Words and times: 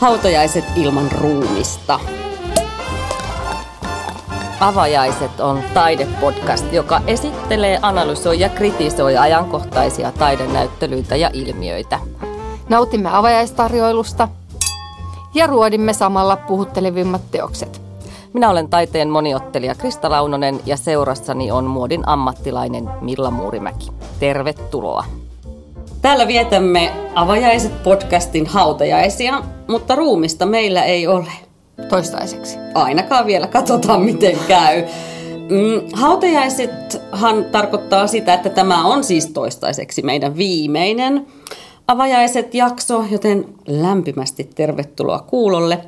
Hautajaiset 0.00 0.64
ilman 0.76 1.12
ruumista. 1.12 2.00
Avajaiset 4.60 5.40
on 5.40 5.60
taidepodcast, 5.74 6.72
joka 6.72 7.00
esittelee, 7.06 7.78
analysoi 7.82 8.40
ja 8.40 8.48
kritisoi 8.48 9.16
ajankohtaisia 9.16 10.12
taidenäyttelyitä 10.12 11.16
ja 11.16 11.30
ilmiöitä. 11.32 11.98
Nautimme 12.68 13.08
avajaistarjoilusta 13.12 14.28
ja 15.34 15.46
ruodimme 15.46 15.92
samalla 15.92 16.36
puhuttelevimmat 16.36 17.22
teokset. 17.30 17.82
Minä 18.32 18.50
olen 18.50 18.68
taiteen 18.68 19.10
moniottelija 19.10 19.74
Krista 19.74 20.10
Launonen 20.10 20.60
ja 20.66 20.76
seurassani 20.76 21.50
on 21.50 21.64
muodin 21.64 22.08
ammattilainen 22.08 22.90
Milla 23.00 23.30
Muurimäki. 23.30 23.90
Tervetuloa! 24.20 25.19
Täällä 26.02 26.28
vietämme 26.28 26.92
Avajaiset 27.14 27.82
podcastin 27.82 28.46
hautajaisia, 28.46 29.42
mutta 29.68 29.94
ruumista 29.94 30.46
meillä 30.46 30.84
ei 30.84 31.06
ole. 31.06 31.32
Toistaiseksi. 31.88 32.56
Ainakaan 32.74 33.26
vielä, 33.26 33.46
katsotaan 33.46 34.02
miten 34.02 34.38
käy. 34.48 34.82
Mm, 35.50 35.88
Hautajaisethan 35.92 37.44
tarkoittaa 37.44 38.06
sitä, 38.06 38.34
että 38.34 38.48
tämä 38.50 38.84
on 38.84 39.04
siis 39.04 39.26
toistaiseksi 39.26 40.02
meidän 40.02 40.36
viimeinen 40.36 41.26
avajaiset 41.88 42.54
jakso, 42.54 43.04
joten 43.10 43.44
lämpimästi 43.66 44.50
tervetuloa 44.54 45.18
kuulolle. 45.18 45.78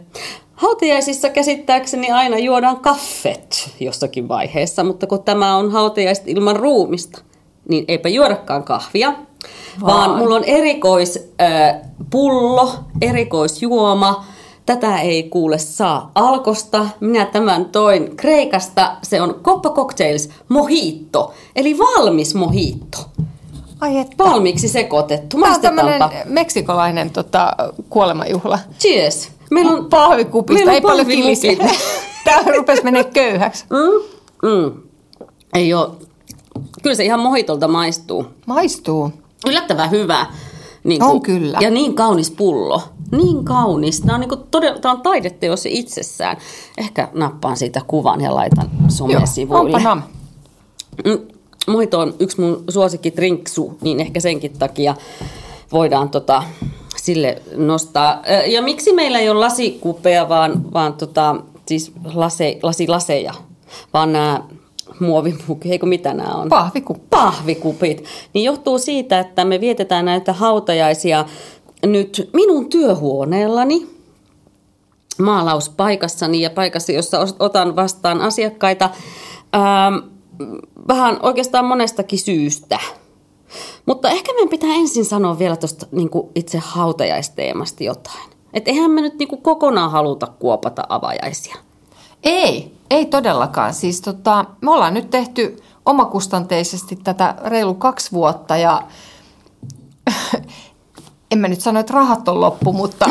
Hautajaisissa 0.55 1.29
käsittääkseni 1.29 2.11
aina 2.11 2.39
juodaan 2.39 2.81
kaffet 2.81 3.71
jossakin 3.81 4.29
vaiheessa, 4.29 4.85
mutta 4.85 5.07
kun 5.07 5.23
tämä 5.23 5.57
on 5.57 5.71
hautajaiset 5.71 6.29
ilman 6.29 6.57
ruumista, 6.57 7.23
niin 7.69 7.85
eipä 7.89 8.09
juodakaan 8.09 8.65
kahvia, 8.65 9.13
vaan, 9.81 10.11
vaan 10.11 10.19
mulla 10.19 10.35
on 10.35 10.45
erikoispullo, 10.45 12.75
erikoisjuoma. 13.01 14.25
Tätä 14.67 14.99
ei 14.99 15.23
kuule 15.23 15.59
saa 15.59 16.11
alkosta. 16.15 16.87
Minä 17.01 17.25
tämän 17.25 17.65
toin 17.65 18.17
Kreikasta. 18.17 18.97
Se 19.03 19.23
on 19.23 19.41
Coppa 19.43 19.71
Cocktails 19.71 20.31
Mojito, 20.49 21.35
eli 21.57 21.79
valmis 21.79 22.35
mojito. 22.35 22.99
Ai 23.81 23.99
että. 23.99 24.25
Valmiiksi 24.25 24.69
sekoitettu. 24.69 25.37
Tämä 25.41 25.55
on 25.55 25.61
tämmöinen 25.61 26.03
meksikolainen 26.25 27.11
tota, 27.11 27.53
kuolemajuhla. 27.91 28.59
Cheers. 28.79 29.31
Meillä 29.51 29.73
on 29.73 29.87
pahvikupista, 29.87 30.55
meillä 30.55 30.71
on 30.71 30.75
ei 30.75 30.81
paljon 30.81 31.07
filisiä. 31.07 31.57
Tämä 32.25 32.43
rupesi 32.57 32.85
menee 32.85 33.05
köyhäksi. 33.05 33.65
Mm, 33.71 34.03
mm. 34.51 34.73
Ei 35.55 35.75
ole. 35.75 35.89
Kyllä 36.83 36.97
se 36.97 37.05
ihan 37.05 37.21
mohitolta 37.21 37.69
maistuu. 37.69 38.27
Maistuu. 38.47 39.13
Yllättävän 39.47 39.91
hyvä. 39.91 40.27
Niin 40.85 41.01
kuin, 41.01 41.11
on 41.11 41.23
kyllä. 41.23 41.59
Ja 41.61 41.71
niin 41.71 41.95
kaunis 41.95 42.31
pullo. 42.31 42.83
Niin 43.11 43.45
kaunis. 43.45 44.01
Tämä 44.01 44.15
on, 44.15 44.21
niin 44.21 44.29
kuin 44.29 44.41
todella, 44.51 44.79
tämä 44.79 44.95
on 44.95 45.03
taideteos 45.03 45.67
itsessään. 45.67 46.37
Ehkä 46.79 47.09
nappaan 47.13 47.57
siitä 47.57 47.81
kuvan 47.87 48.21
ja 48.21 48.35
laitan 48.35 48.71
somesivuille. 48.89 49.81
Joo, 49.83 49.97
mm, 51.05 51.27
Mohito 51.67 52.01
on 52.01 52.15
yksi 52.19 52.41
mun 52.41 52.65
suosikki 52.71 53.13
drinksu, 53.17 53.79
niin 53.81 54.01
ehkä 54.01 54.21
senkin 54.21 54.59
takia 54.59 54.95
voidaan 55.73 56.09
tota, 56.09 56.43
sille 56.97 57.43
nostaa. 57.57 58.23
Ja 58.47 58.63
miksi 58.63 58.93
meillä 58.93 59.19
ei 59.19 59.31
ole 59.31 59.41
lasikupeja, 59.41 60.29
vaan, 60.29 60.73
vaan 60.73 60.95
tota, 60.95 61.37
siis 61.67 61.93
lase, 62.15 62.59
lasilaseja, 62.63 63.35
vaan 63.93 64.13
nämä 64.13 64.43
muovimukki, 65.03 65.73
eikö 65.73 65.87
mitä 65.87 66.15
nämä 66.15 66.35
on? 66.35 66.49
Pahvikupit. 66.49 67.11
Pahvikupit. 67.11 68.05
Niin 68.33 68.45
johtuu 68.45 68.79
siitä, 68.79 69.21
että 69.21 69.45
me 69.45 69.61
vietetään 69.61 70.05
näitä 70.05 70.33
hautajaisia 70.33 71.25
nyt 71.87 72.31
minun 72.33 72.69
työhuoneellani, 72.69 73.87
maalauspaikassani 75.19 76.41
ja 76.41 76.51
paikassa, 76.51 76.93
jossa 76.93 77.27
otan 77.39 77.77
vastaan 77.77 78.21
asiakkaita 78.21 78.91
ähm, 79.55 80.09
vähän 80.89 81.19
oikeastaan 81.23 81.65
monestakin 81.65 82.19
syystä. 82.19 82.79
Mutta 83.87 84.11
ehkä 84.11 84.33
meidän 84.33 84.49
pitää 84.49 84.75
ensin 84.75 85.05
sanoa 85.05 85.39
vielä 85.39 85.57
tuosta 85.57 85.87
niin 85.93 86.11
itse 86.35 86.59
hautajaisteemasta 86.59 87.85
jotain. 87.85 88.31
Että 88.55 88.71
eihän 88.71 88.91
me 88.91 89.01
nyt 89.01 89.19
niin 89.19 89.43
kokonaan 89.43 89.91
haluta 89.91 90.27
kuopata 90.27 90.83
avajaisia. 90.89 91.57
Ei, 92.23 92.75
ei 92.91 93.07
todellakaan. 93.07 93.75
Siis 93.75 94.01
tota, 94.01 94.45
me 94.61 94.71
ollaan 94.71 94.95
nyt 94.95 95.11
tehty 95.11 95.63
omakustanteisesti 95.87 96.97
tätä 96.97 97.35
reilu 97.45 97.75
kaksi 97.75 98.13
vuotta 98.13 98.57
ja 98.57 98.83
en 101.31 101.39
mä 101.39 101.49
nyt 101.49 101.61
sano, 101.61 101.81
että 101.81 101.93
rahat 101.93 102.29
on 102.29 102.41
loppu, 102.41 102.73
mutta, 102.73 103.07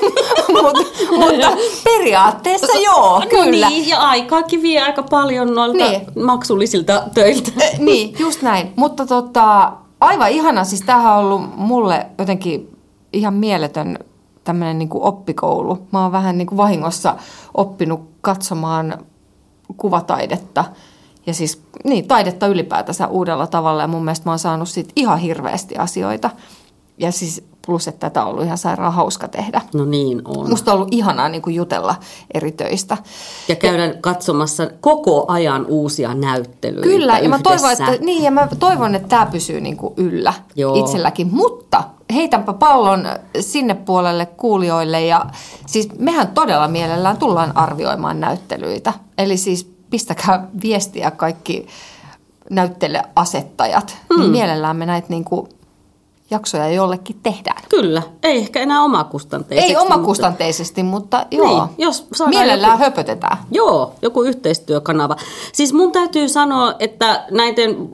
mutta, 0.62 0.84
mutta 1.10 1.56
periaatteessa 1.84 2.78
joo, 2.78 3.20
no 3.20 3.26
kyllä. 3.30 3.68
Niin, 3.68 3.88
ja 3.88 3.98
aikaakin 3.98 4.62
vie 4.62 4.82
aika 4.82 5.02
paljon 5.02 5.54
noilta 5.54 5.84
niin. 5.84 6.06
maksullisilta 6.24 7.02
töiltä. 7.14 7.50
niin, 7.78 8.16
just 8.18 8.42
näin. 8.42 8.72
Mutta 8.76 9.06
tota, 9.06 9.72
aivan 10.00 10.30
ihana, 10.30 10.64
siis 10.64 10.82
tämähän 10.82 11.12
on 11.12 11.24
ollut 11.24 11.56
mulle 11.56 12.06
jotenkin 12.18 12.76
ihan 13.12 13.34
mieletön 13.34 13.98
tämmöinen 14.46 14.78
niin 14.78 14.88
oppikoulu. 14.92 15.78
Mä 15.92 16.02
oon 16.02 16.12
vähän 16.12 16.38
niin 16.38 16.46
kuin 16.46 16.56
vahingossa 16.56 17.16
oppinut 17.54 18.00
katsomaan 18.20 18.98
kuvataidetta 19.76 20.64
ja 21.26 21.34
siis 21.34 21.62
niin, 21.84 22.08
taidetta 22.08 22.46
ylipäätänsä 22.46 23.06
uudella 23.06 23.46
tavalla 23.46 23.82
ja 23.82 23.88
mun 23.88 24.04
mielestä 24.04 24.24
mä 24.24 24.32
oon 24.32 24.38
saanut 24.38 24.68
siitä 24.68 24.92
ihan 24.96 25.18
hirveästi 25.18 25.76
asioita. 25.76 26.30
Ja 26.98 27.12
siis 27.12 27.44
plus, 27.66 27.88
että 27.88 28.10
tätä 28.10 28.22
on 28.22 28.30
ollut 28.30 28.44
ihan 28.44 28.58
sairaan 28.58 28.92
hauska 28.92 29.28
tehdä. 29.28 29.60
No 29.74 29.84
niin 29.84 30.22
on. 30.24 30.50
Musta 30.50 30.72
on 30.72 30.76
ollut 30.76 30.94
ihanaa 30.94 31.28
niin 31.28 31.42
kuin 31.42 31.56
jutella 31.56 31.94
eri 32.34 32.52
töistä. 32.52 32.96
Ja 33.48 33.56
käydä 33.56 33.84
ja, 33.86 33.94
katsomassa 34.00 34.70
koko 34.80 35.24
ajan 35.28 35.66
uusia 35.66 36.14
näyttelyitä 36.14 36.88
Kyllä, 36.88 37.18
ja 37.18 37.28
mä, 37.28 37.38
toivon, 37.42 37.72
että, 37.72 37.96
niin, 38.00 38.22
ja 38.22 38.30
mä 38.30 38.48
toivon, 38.58 38.94
että 38.94 39.08
tämä 39.08 39.26
pysyy 39.26 39.60
niin 39.60 39.76
kuin 39.76 39.94
yllä 39.96 40.34
Joo. 40.54 40.74
itselläkin. 40.74 41.34
Mutta 41.34 41.84
heitänpä 42.14 42.52
pallon 42.52 43.06
sinne 43.40 43.74
puolelle 43.74 44.26
kuulijoille 44.26 45.00
ja 45.00 45.26
siis 45.66 45.88
mehän 45.98 46.28
todella 46.28 46.68
mielellään 46.68 47.16
tullaan 47.16 47.56
arvioimaan 47.56 48.20
näyttelyitä. 48.20 48.92
Eli 49.18 49.36
siis 49.36 49.76
pistäkää 49.90 50.48
viestiä 50.62 51.10
kaikki 51.10 51.66
näytteleasettajat, 52.50 53.96
hmm. 54.14 54.20
niin 54.20 54.30
mielellään 54.30 54.76
me 54.76 54.86
näitä 54.86 55.06
niin 55.10 55.24
kuin 55.24 55.48
jaksoja 56.30 56.68
jollekin 56.68 57.20
tehdään. 57.22 57.62
Kyllä, 57.68 58.02
ei 58.22 58.38
ehkä 58.38 58.60
enää 58.60 58.82
omakustanteisesti. 58.82 59.70
Ei 59.70 59.76
omakustanteisesti, 59.76 60.82
mutta, 60.82 61.16
mutta 61.16 61.36
joo, 61.36 61.66
niin, 61.66 61.74
jos 61.78 62.08
mielellään 62.26 62.72
joku, 62.72 62.84
höpötetään. 62.84 63.38
Joo, 63.50 63.94
joku 64.02 64.22
yhteistyökanava. 64.22 65.16
Siis 65.52 65.72
mun 65.72 65.92
täytyy 65.92 66.28
sanoa, 66.28 66.74
että 66.78 67.24
näiden 67.30 67.88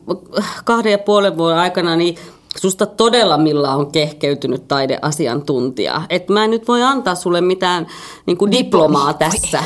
kahden 0.64 0.92
ja 0.92 0.98
puolen 0.98 1.38
vuoden 1.38 1.58
aikana 1.58 1.96
niin 1.96 2.16
susta 2.56 2.86
todella 2.86 3.38
millä 3.38 3.74
on 3.74 3.92
kehkeytynyt 3.92 4.68
taideasiantuntija. 4.68 6.02
Että 6.10 6.32
mä 6.32 6.44
en 6.44 6.50
nyt 6.50 6.68
voi 6.68 6.82
antaa 6.82 7.14
sulle 7.14 7.40
mitään 7.40 7.86
niin 8.26 8.36
kuin 8.36 8.50
diplomaa 8.50 9.14
tässä 9.14 9.62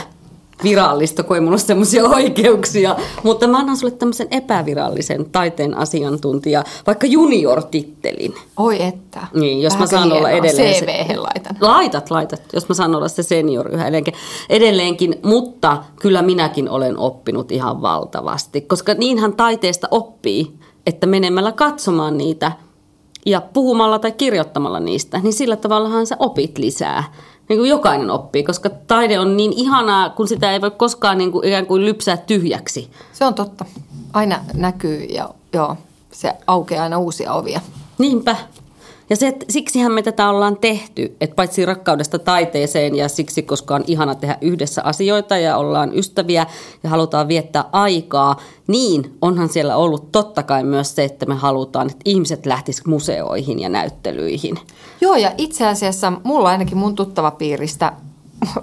virallista, 0.64 1.22
kun 1.22 1.36
ei 1.36 1.40
mulla 1.40 1.52
ole 1.52 1.58
semmoisia 1.58 2.04
oikeuksia. 2.04 2.96
Mutta 3.22 3.46
mä 3.46 3.58
annan 3.58 3.76
sulle 3.76 3.92
tämmöisen 3.92 4.28
epävirallisen 4.30 5.30
taiteen 5.30 5.76
asiantuntija, 5.76 6.64
vaikka 6.86 7.06
junior-tittelin. 7.06 8.34
Oi 8.56 8.82
että. 8.82 9.26
Niin, 9.34 9.62
jos 9.62 9.72
Vähän 9.72 9.82
mä 9.82 9.86
saan 9.86 10.12
olla 10.12 10.30
edelleen... 10.30 10.74
CV 10.74 11.16
laitan. 11.16 11.56
Laitat, 11.60 12.10
laitat. 12.10 12.42
Jos 12.52 12.68
mä 12.68 12.74
saan 12.74 12.94
olla 12.94 13.08
se 13.08 13.22
senior 13.22 13.68
yhä 13.68 13.82
edelleenkin. 13.82 14.14
edelleenkin. 14.48 15.16
Mutta 15.22 15.84
kyllä 16.00 16.22
minäkin 16.22 16.70
olen 16.70 16.98
oppinut 16.98 17.52
ihan 17.52 17.82
valtavasti, 17.82 18.60
koska 18.60 18.94
niinhän 18.94 19.32
taiteesta 19.32 19.88
oppii, 19.90 20.52
että 20.86 21.06
menemällä 21.06 21.52
katsomaan 21.52 22.18
niitä 22.18 22.52
ja 23.26 23.40
puhumalla 23.40 23.98
tai 23.98 24.12
kirjoittamalla 24.12 24.80
niistä, 24.80 25.18
niin 25.18 25.32
sillä 25.32 25.56
tavallahan 25.56 26.06
sä 26.06 26.16
opit 26.18 26.58
lisää 26.58 27.04
niin 27.48 27.58
kuin 27.58 27.70
jokainen 27.70 28.10
oppii, 28.10 28.42
koska 28.42 28.70
taide 28.70 29.18
on 29.18 29.36
niin 29.36 29.52
ihanaa, 29.56 30.10
kun 30.10 30.28
sitä 30.28 30.52
ei 30.52 30.60
voi 30.60 30.70
koskaan 30.70 31.18
niin 31.18 31.32
kuin 31.32 31.48
ikään 31.48 31.66
kuin 31.66 31.84
lypsää 31.84 32.16
tyhjäksi. 32.16 32.90
Se 33.12 33.24
on 33.24 33.34
totta. 33.34 33.64
Aina 34.12 34.38
näkyy 34.54 35.04
ja 35.04 35.28
joo, 35.52 35.76
se 36.12 36.32
aukeaa 36.46 36.82
aina 36.82 36.98
uusia 36.98 37.32
ovia. 37.32 37.60
Niinpä. 37.98 38.36
Ja 39.10 39.16
se, 39.16 39.36
siksihän 39.48 39.92
me 39.92 40.02
tätä 40.02 40.30
ollaan 40.30 40.56
tehty, 40.56 41.16
että 41.20 41.34
paitsi 41.34 41.66
rakkaudesta 41.66 42.18
taiteeseen 42.18 42.94
ja 42.94 43.08
siksi, 43.08 43.42
koska 43.42 43.74
on 43.74 43.84
ihana 43.86 44.14
tehdä 44.14 44.38
yhdessä 44.40 44.82
asioita 44.84 45.36
ja 45.36 45.56
ollaan 45.56 45.98
ystäviä 45.98 46.46
ja 46.82 46.90
halutaan 46.90 47.28
viettää 47.28 47.64
aikaa, 47.72 48.36
niin 48.66 49.16
onhan 49.22 49.48
siellä 49.48 49.76
ollut 49.76 50.12
totta 50.12 50.42
kai 50.42 50.64
myös 50.64 50.94
se, 50.94 51.04
että 51.04 51.26
me 51.26 51.34
halutaan, 51.34 51.86
että 51.86 52.02
ihmiset 52.04 52.46
lähtisivät 52.46 52.86
museoihin 52.86 53.60
ja 53.60 53.68
näyttelyihin. 53.68 54.58
Joo, 55.00 55.16
ja 55.16 55.32
itse 55.38 55.66
asiassa 55.66 56.12
mulla 56.24 56.48
ainakin 56.48 56.78
mun 56.78 56.94
tuttava 56.94 57.30
piiristä 57.30 57.92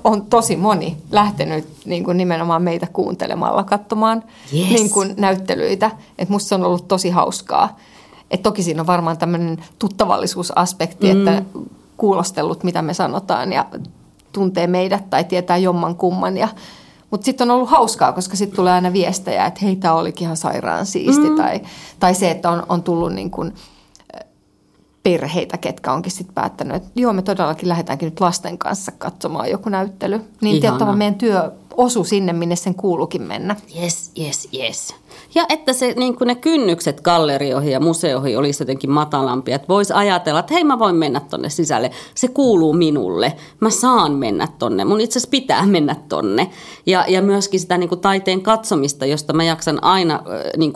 on 0.04 0.26
tosi 0.26 0.56
moni 0.56 0.98
lähtenyt 1.12 1.66
niin 1.86 2.04
kuin 2.04 2.18
nimenomaan 2.18 2.62
meitä 2.62 2.88
kuuntelemalla 2.94 3.64
katsomaan 3.64 4.24
yes. 4.54 4.70
niin 4.70 4.90
kuin 4.90 5.14
näyttelyitä. 5.18 5.92
Että 6.18 6.32
musta 6.34 6.50
se 6.50 6.56
on 6.56 6.64
ollut 6.64 6.88
tosi 6.88 7.10
hauskaa. 7.10 7.78
Et 8.34 8.44
toki 8.44 8.64
siinä 8.64 8.82
on 8.82 8.88
varmaan 8.88 9.18
tämmöinen 9.18 9.64
tuttavallisuusaspekti, 9.80 11.14
mm. 11.14 11.28
että 11.28 11.44
kuulostellut 11.98 12.64
mitä 12.64 12.82
me 12.82 12.94
sanotaan 12.94 13.54
ja 13.54 13.66
tuntee 14.32 14.68
meidät 14.68 15.10
tai 15.10 15.24
tietää 15.24 15.58
jomman 15.58 15.96
kumman. 15.96 16.38
Ja, 16.38 16.48
mutta 17.12 17.26
sitten 17.26 17.52
on 17.52 17.56
ollut 17.56 17.70
hauskaa, 17.70 18.14
koska 18.14 18.36
sitten 18.36 18.56
tulee 18.56 18.74
aina 18.74 18.94
viestejä, 18.94 19.46
että 19.46 19.60
hei, 19.64 19.76
tämä 19.76 19.94
olikin 19.94 20.26
ihan 20.26 20.38
sairaan 20.38 20.86
siisti. 20.86 21.30
Mm. 21.30 21.36
Tai, 21.36 21.62
tai 22.00 22.16
se, 22.16 22.32
että 22.32 22.50
on, 22.50 22.64
on 22.70 22.84
tullut 22.84 23.14
niin 23.14 23.32
kuin 23.32 23.54
perheitä, 25.04 25.58
ketkä 25.58 25.94
onkin 25.94 26.12
sitten 26.12 26.34
päättänyt, 26.36 26.76
että 26.76 26.90
joo, 26.96 27.14
me 27.14 27.22
todellakin 27.22 27.70
lähdetäänkin 27.70 28.06
nyt 28.06 28.20
lasten 28.20 28.58
kanssa 28.58 28.92
katsomaan 28.92 29.52
joku 29.52 29.70
näyttely. 29.70 30.22
Niin 30.42 30.62
tiettävä 30.62 30.96
meidän 30.96 31.16
työ 31.16 31.52
osu 31.78 32.04
sinne, 32.04 32.34
minne 32.34 32.56
sen 32.56 32.76
kuuluukin 32.76 33.22
mennä. 33.22 33.56
Yes, 33.82 34.12
yes, 34.20 34.50
yes. 34.54 34.96
Ja 35.36 35.46
että 35.50 35.74
se, 35.74 35.94
niin 35.98 36.16
ne 36.26 36.36
kynnykset 36.36 37.02
gallerioihin 37.02 37.72
ja 37.72 37.80
museoihin 37.80 38.38
olisi 38.38 38.64
jotenkin 38.64 38.92
matalampia. 38.92 39.56
Että 39.56 39.68
voisi 39.68 39.94
ajatella, 39.94 40.40
että 40.40 40.54
hei 40.54 40.64
mä 40.64 40.80
voin 40.80 40.96
mennä 40.96 41.20
tonne 41.20 41.50
sisälle. 41.50 41.92
Se 42.16 42.28
kuuluu 42.28 42.74
minulle. 42.74 43.34
Mä 43.60 43.70
saan 43.70 44.12
mennä 44.12 44.48
tonne. 44.60 44.86
Mun 44.86 45.02
itse 45.02 45.20
asiassa 45.20 45.32
pitää 45.32 45.66
mennä 45.66 45.96
tonne. 46.10 46.50
Ja, 46.86 47.06
ja 47.08 47.22
myöskin 47.22 47.60
sitä 47.60 47.78
niin 47.78 48.00
taiteen 48.02 48.42
katsomista, 48.42 49.06
josta 49.06 49.34
mä 49.34 49.44
jaksan 49.44 49.84
aina 49.84 50.24
niin 50.58 50.74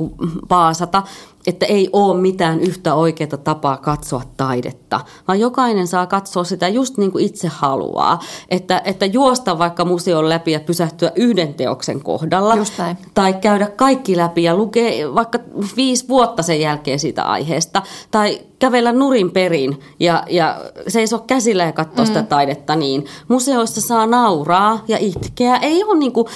paasata 0.47 1.03
että 1.47 1.65
ei 1.65 1.89
ole 1.93 2.21
mitään 2.21 2.59
yhtä 2.59 2.95
oikeaa 2.95 3.37
tapaa 3.43 3.77
katsoa 3.77 4.21
taidetta, 4.37 4.99
vaan 5.27 5.39
jokainen 5.39 5.87
saa 5.87 6.07
katsoa 6.07 6.43
sitä 6.43 6.67
just 6.67 6.97
niin 6.97 7.11
kuin 7.11 7.25
itse 7.25 7.47
haluaa. 7.47 8.19
Että, 8.49 8.81
että 8.85 9.05
juosta 9.05 9.57
vaikka 9.57 9.85
museon 9.85 10.29
läpi 10.29 10.51
ja 10.51 10.59
pysähtyä 10.59 11.11
yhden 11.15 11.53
teoksen 11.53 12.03
kohdalla. 12.03 12.57
Tai 13.13 13.33
käydä 13.33 13.67
kaikki 13.67 14.17
läpi 14.17 14.26
ja 14.35 14.55
lukea 14.55 15.15
vaikka 15.15 15.39
viisi 15.77 16.07
vuotta 16.07 16.43
sen 16.43 16.61
jälkeen 16.61 16.99
siitä 16.99 17.23
aiheesta. 17.23 17.81
Tai 18.11 18.39
kävellä 18.59 18.91
nurin 18.91 19.31
perin 19.31 19.79
ja, 19.99 20.23
ja 20.29 20.61
seiso 20.87 21.19
käsillä 21.19 21.63
ja 21.63 21.71
katsoa 21.71 22.05
mm. 22.05 22.07
sitä 22.07 22.23
taidetta 22.23 22.75
niin. 22.75 23.05
Museoissa 23.27 23.81
saa 23.81 24.05
nauraa 24.05 24.83
ja 24.87 24.97
itkeä. 24.97 25.57
Ei 25.57 25.83
ole 25.83 25.99
niin 25.99 26.13
kuin, 26.13 26.27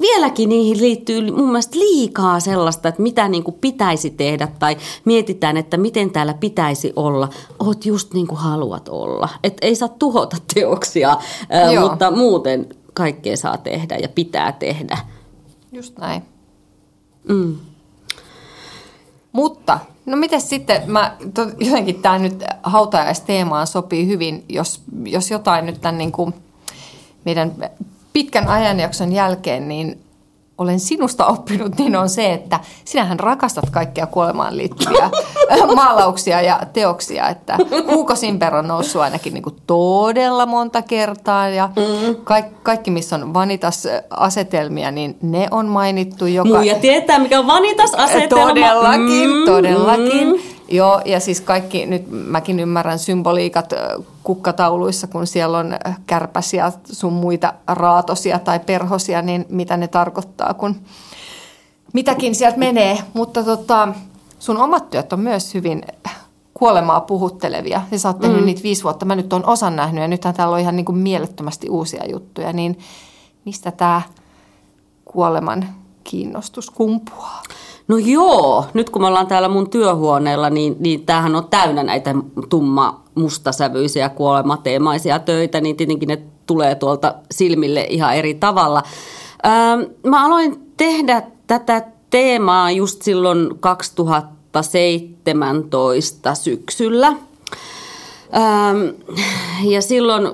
vieläkin 0.00 0.48
niihin 0.48 0.80
liittyy 0.80 1.30
mun 1.30 1.48
mielestä 1.48 1.78
liikaa 1.78 2.40
sellaista, 2.40 2.88
että 2.88 3.02
mitä 3.02 3.28
niin 3.28 3.44
kuin 3.44 3.56
pitäisi 3.60 4.10
tehdä 4.10 4.48
tai 4.58 4.76
mietitään, 5.04 5.56
että 5.56 5.76
miten 5.76 6.10
täällä 6.10 6.34
pitäisi 6.34 6.92
olla. 6.96 7.28
Oot 7.58 7.86
just 7.86 8.14
niin 8.14 8.26
kuin 8.26 8.38
haluat 8.38 8.88
olla. 8.88 9.28
Et 9.44 9.56
ei 9.62 9.74
saa 9.74 9.88
tuhota 9.88 10.36
teoksia, 10.54 11.16
ää, 11.50 11.80
mutta 11.80 12.10
muuten 12.10 12.66
kaikkea 12.94 13.36
saa 13.36 13.56
tehdä 13.56 13.96
ja 13.96 14.08
pitää 14.08 14.52
tehdä. 14.52 14.98
Just 15.72 15.98
näin. 15.98 16.22
Mm. 17.28 17.56
Mutta, 19.32 19.78
no 20.06 20.16
miten 20.16 20.40
sitten, 20.40 20.82
mä, 20.86 21.16
to, 21.34 21.42
jotenkin 21.58 22.02
tämä 22.02 22.18
nyt 22.18 22.44
hautajaisteemaan 22.62 23.66
sopii 23.66 24.06
hyvin, 24.06 24.44
jos, 24.48 24.82
jos 25.04 25.30
jotain 25.30 25.66
nyt 25.66 25.80
tämän 25.80 25.98
niin 25.98 26.12
kuin 26.12 26.34
meidän 27.24 27.70
pitkän 28.12 28.48
ajanjakson 28.48 29.12
jälkeen, 29.12 29.68
niin 29.68 30.00
olen 30.60 30.80
sinusta 30.80 31.26
oppinut, 31.26 31.78
niin 31.78 31.96
on 31.96 32.08
se, 32.08 32.32
että 32.32 32.60
sinähän 32.84 33.20
rakastat 33.20 33.70
kaikkia 33.70 34.06
kuolemaan 34.06 34.56
liittyviä 34.56 35.10
maalauksia 35.74 36.40
ja 36.40 36.60
teoksia. 36.72 37.28
Että 37.28 37.58
Huuko 37.92 38.16
Simper 38.16 38.54
on 38.54 38.68
noussut 38.68 39.02
ainakin 39.02 39.34
niin 39.34 39.42
kuin 39.42 39.56
todella 39.66 40.46
monta 40.46 40.82
kertaa 40.82 41.48
ja 41.48 41.70
kaikki, 42.24 42.54
kaikki, 42.62 42.90
missä 42.90 43.16
on 43.16 43.34
vanitas-asetelmia, 43.34 44.90
niin 44.90 45.16
ne 45.22 45.48
on 45.50 45.66
mainittu. 45.66 46.26
Joka... 46.26 46.48
Muija 46.48 46.74
tietää, 46.74 47.18
mikä 47.18 47.38
on 47.38 47.46
vanitas-asetelma. 47.46 48.48
Todellakin, 48.48 49.30
mm, 49.30 49.44
todellakin. 49.44 50.28
Mm. 50.28 50.59
Joo, 50.70 51.00
ja 51.04 51.20
siis 51.20 51.40
kaikki, 51.40 51.86
nyt 51.86 52.04
mäkin 52.10 52.60
ymmärrän 52.60 52.98
symboliikat 52.98 53.72
kukkatauluissa, 54.22 55.06
kun 55.06 55.26
siellä 55.26 55.58
on 55.58 55.76
kärpäsiä, 56.06 56.72
sun 56.84 57.12
muita 57.12 57.54
raatosia 57.66 58.38
tai 58.38 58.60
perhosia, 58.60 59.22
niin 59.22 59.46
mitä 59.48 59.76
ne 59.76 59.88
tarkoittaa, 59.88 60.54
kun 60.54 60.76
mitäkin 61.92 62.34
sieltä 62.34 62.58
menee. 62.58 62.98
Mutta 63.14 63.44
tota, 63.44 63.88
sun 64.38 64.58
omat 64.58 64.90
työt 64.90 65.12
on 65.12 65.20
myös 65.20 65.54
hyvin 65.54 65.82
kuolemaa 66.54 67.00
puhuttelevia. 67.00 67.82
Ja 67.90 67.98
sä 67.98 68.08
oot 68.08 68.20
tehnyt 68.20 68.40
mm. 68.40 68.46
niitä 68.46 68.62
viisi 68.62 68.82
vuotta. 68.82 69.04
Mä 69.04 69.16
nyt 69.16 69.32
oon 69.32 69.46
osan 69.46 69.76
nähnyt 69.76 70.02
ja 70.02 70.08
nythän 70.08 70.34
täällä 70.34 70.54
on 70.54 70.60
ihan 70.60 70.76
niin 70.76 70.84
kuin 70.86 70.98
mielettömästi 70.98 71.68
uusia 71.68 72.10
juttuja. 72.10 72.52
Niin 72.52 72.78
mistä 73.44 73.70
tämä 73.70 74.02
kuoleman 75.04 75.68
kiinnostus 76.04 76.70
kumpuaa? 76.70 77.42
No 77.90 77.98
joo, 77.98 78.64
nyt 78.74 78.90
kun 78.90 79.02
me 79.02 79.08
ollaan 79.08 79.26
täällä 79.26 79.48
mun 79.48 79.70
työhuoneella, 79.70 80.50
niin, 80.50 80.76
niin 80.78 81.06
tämähän 81.06 81.36
on 81.36 81.48
täynnä 81.48 81.82
näitä 81.82 82.14
tumma 82.48 83.04
mustasävyisiä 83.14 84.08
kuolemateemaisia 84.08 85.18
töitä, 85.18 85.60
niin 85.60 85.76
tietenkin 85.76 86.08
ne 86.08 86.22
tulee 86.46 86.74
tuolta 86.74 87.14
silmille 87.30 87.86
ihan 87.88 88.16
eri 88.16 88.34
tavalla. 88.34 88.82
Ähm, 89.46 89.80
mä 90.06 90.26
aloin 90.26 90.72
tehdä 90.76 91.22
tätä 91.46 91.82
teemaa 92.10 92.70
just 92.70 93.02
silloin 93.02 93.50
2017 93.60 96.34
syksyllä. 96.34 97.06
Ähm, 97.06 97.18
ja 99.62 99.82
silloin 99.82 100.28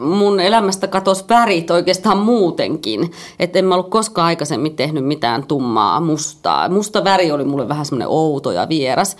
mun 0.00 0.40
elämästä 0.40 0.86
katosi 0.86 1.24
värit 1.28 1.70
oikeastaan 1.70 2.18
muutenkin. 2.18 3.10
Että 3.38 3.58
en 3.58 3.64
mä 3.64 3.74
ollut 3.74 3.90
koskaan 3.90 4.26
aikaisemmin 4.26 4.76
tehnyt 4.76 5.04
mitään 5.04 5.46
tummaa 5.46 6.00
mustaa. 6.00 6.68
Musta 6.68 7.04
väri 7.04 7.32
oli 7.32 7.44
mulle 7.44 7.68
vähän 7.68 7.86
semmoinen 7.86 8.08
outo 8.08 8.52
ja 8.52 8.68
vieras. 8.68 9.16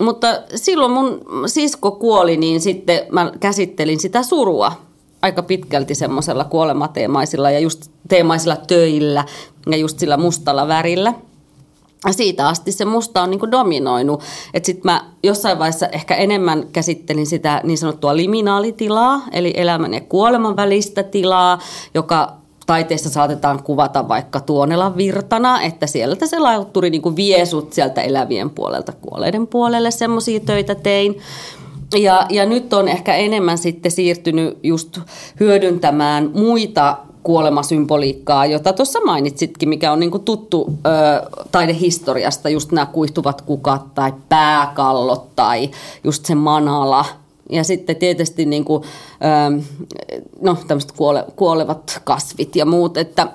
Mutta 0.00 0.26
silloin 0.54 0.92
mun 0.92 1.20
sisko 1.46 1.90
kuoli, 1.90 2.36
niin 2.36 2.60
sitten 2.60 3.00
mä 3.12 3.32
käsittelin 3.40 4.00
sitä 4.00 4.22
surua 4.22 4.72
aika 5.22 5.42
pitkälti 5.42 5.94
semmoisella 5.94 6.44
kuolemateemaisilla 6.44 7.50
ja 7.50 7.58
just 7.58 7.90
teemaisilla 8.08 8.56
töillä 8.56 9.24
ja 9.70 9.76
just 9.76 9.98
sillä 9.98 10.16
mustalla 10.16 10.68
värillä– 10.68 11.14
siitä 12.10 12.48
asti 12.48 12.72
se 12.72 12.84
musta 12.84 13.22
on 13.22 13.30
niin 13.30 13.50
dominoinut. 13.50 14.22
Että 14.54 14.66
sitten 14.66 14.92
mä 14.92 15.04
jossain 15.22 15.58
vaiheessa 15.58 15.86
ehkä 15.86 16.14
enemmän 16.14 16.66
käsittelin 16.72 17.26
sitä 17.26 17.60
niin 17.64 17.78
sanottua 17.78 18.16
liminaalitilaa, 18.16 19.22
eli 19.32 19.52
elämän 19.56 19.94
ja 19.94 20.00
kuoleman 20.00 20.56
välistä 20.56 21.02
tilaa, 21.02 21.58
joka 21.94 22.42
taiteessa 22.66 23.10
saatetaan 23.10 23.62
kuvata 23.62 24.08
vaikka 24.08 24.40
Tuonelan 24.40 24.96
virtana, 24.96 25.62
että 25.62 25.86
sieltä 25.86 26.26
se 26.26 26.38
lautturi 26.38 26.90
niin 26.90 27.16
vie 27.16 27.46
sut 27.46 27.72
sieltä 27.72 28.02
elävien 28.02 28.50
puolelta 28.50 28.92
kuolleiden 28.92 29.46
puolelle, 29.46 29.90
semmoisia 29.90 30.40
töitä 30.40 30.74
tein. 30.74 31.18
Ja, 31.96 32.26
ja 32.30 32.46
nyt 32.46 32.72
on 32.72 32.88
ehkä 32.88 33.14
enemmän 33.14 33.58
sitten 33.58 33.90
siirtynyt 33.90 34.58
just 34.62 34.98
hyödyntämään 35.40 36.30
muita 36.34 36.96
kuolemasymboliikkaa, 37.22 38.46
jota 38.46 38.72
tuossa 38.72 39.00
mainitsitkin, 39.00 39.68
mikä 39.68 39.92
on 39.92 40.00
niinku 40.00 40.18
tuttu 40.18 40.72
ö, 40.86 40.90
taidehistoriasta, 41.52 42.48
just 42.48 42.72
nämä 42.72 42.86
kuihtuvat 42.86 43.42
kukat 43.42 43.94
tai 43.94 44.12
pääkallot 44.28 45.36
tai 45.36 45.70
just 46.04 46.26
se 46.26 46.34
manala. 46.34 47.04
Ja 47.50 47.64
sitten 47.64 47.96
tietysti 47.96 48.44
niinku, 48.44 48.84
ö, 49.54 49.62
no, 50.40 50.56
tämmöiset 50.68 50.92
kuole, 50.92 51.24
kuolevat 51.36 52.00
kasvit 52.04 52.56
ja 52.56 52.66
muut, 52.66 52.96
että 52.96 53.28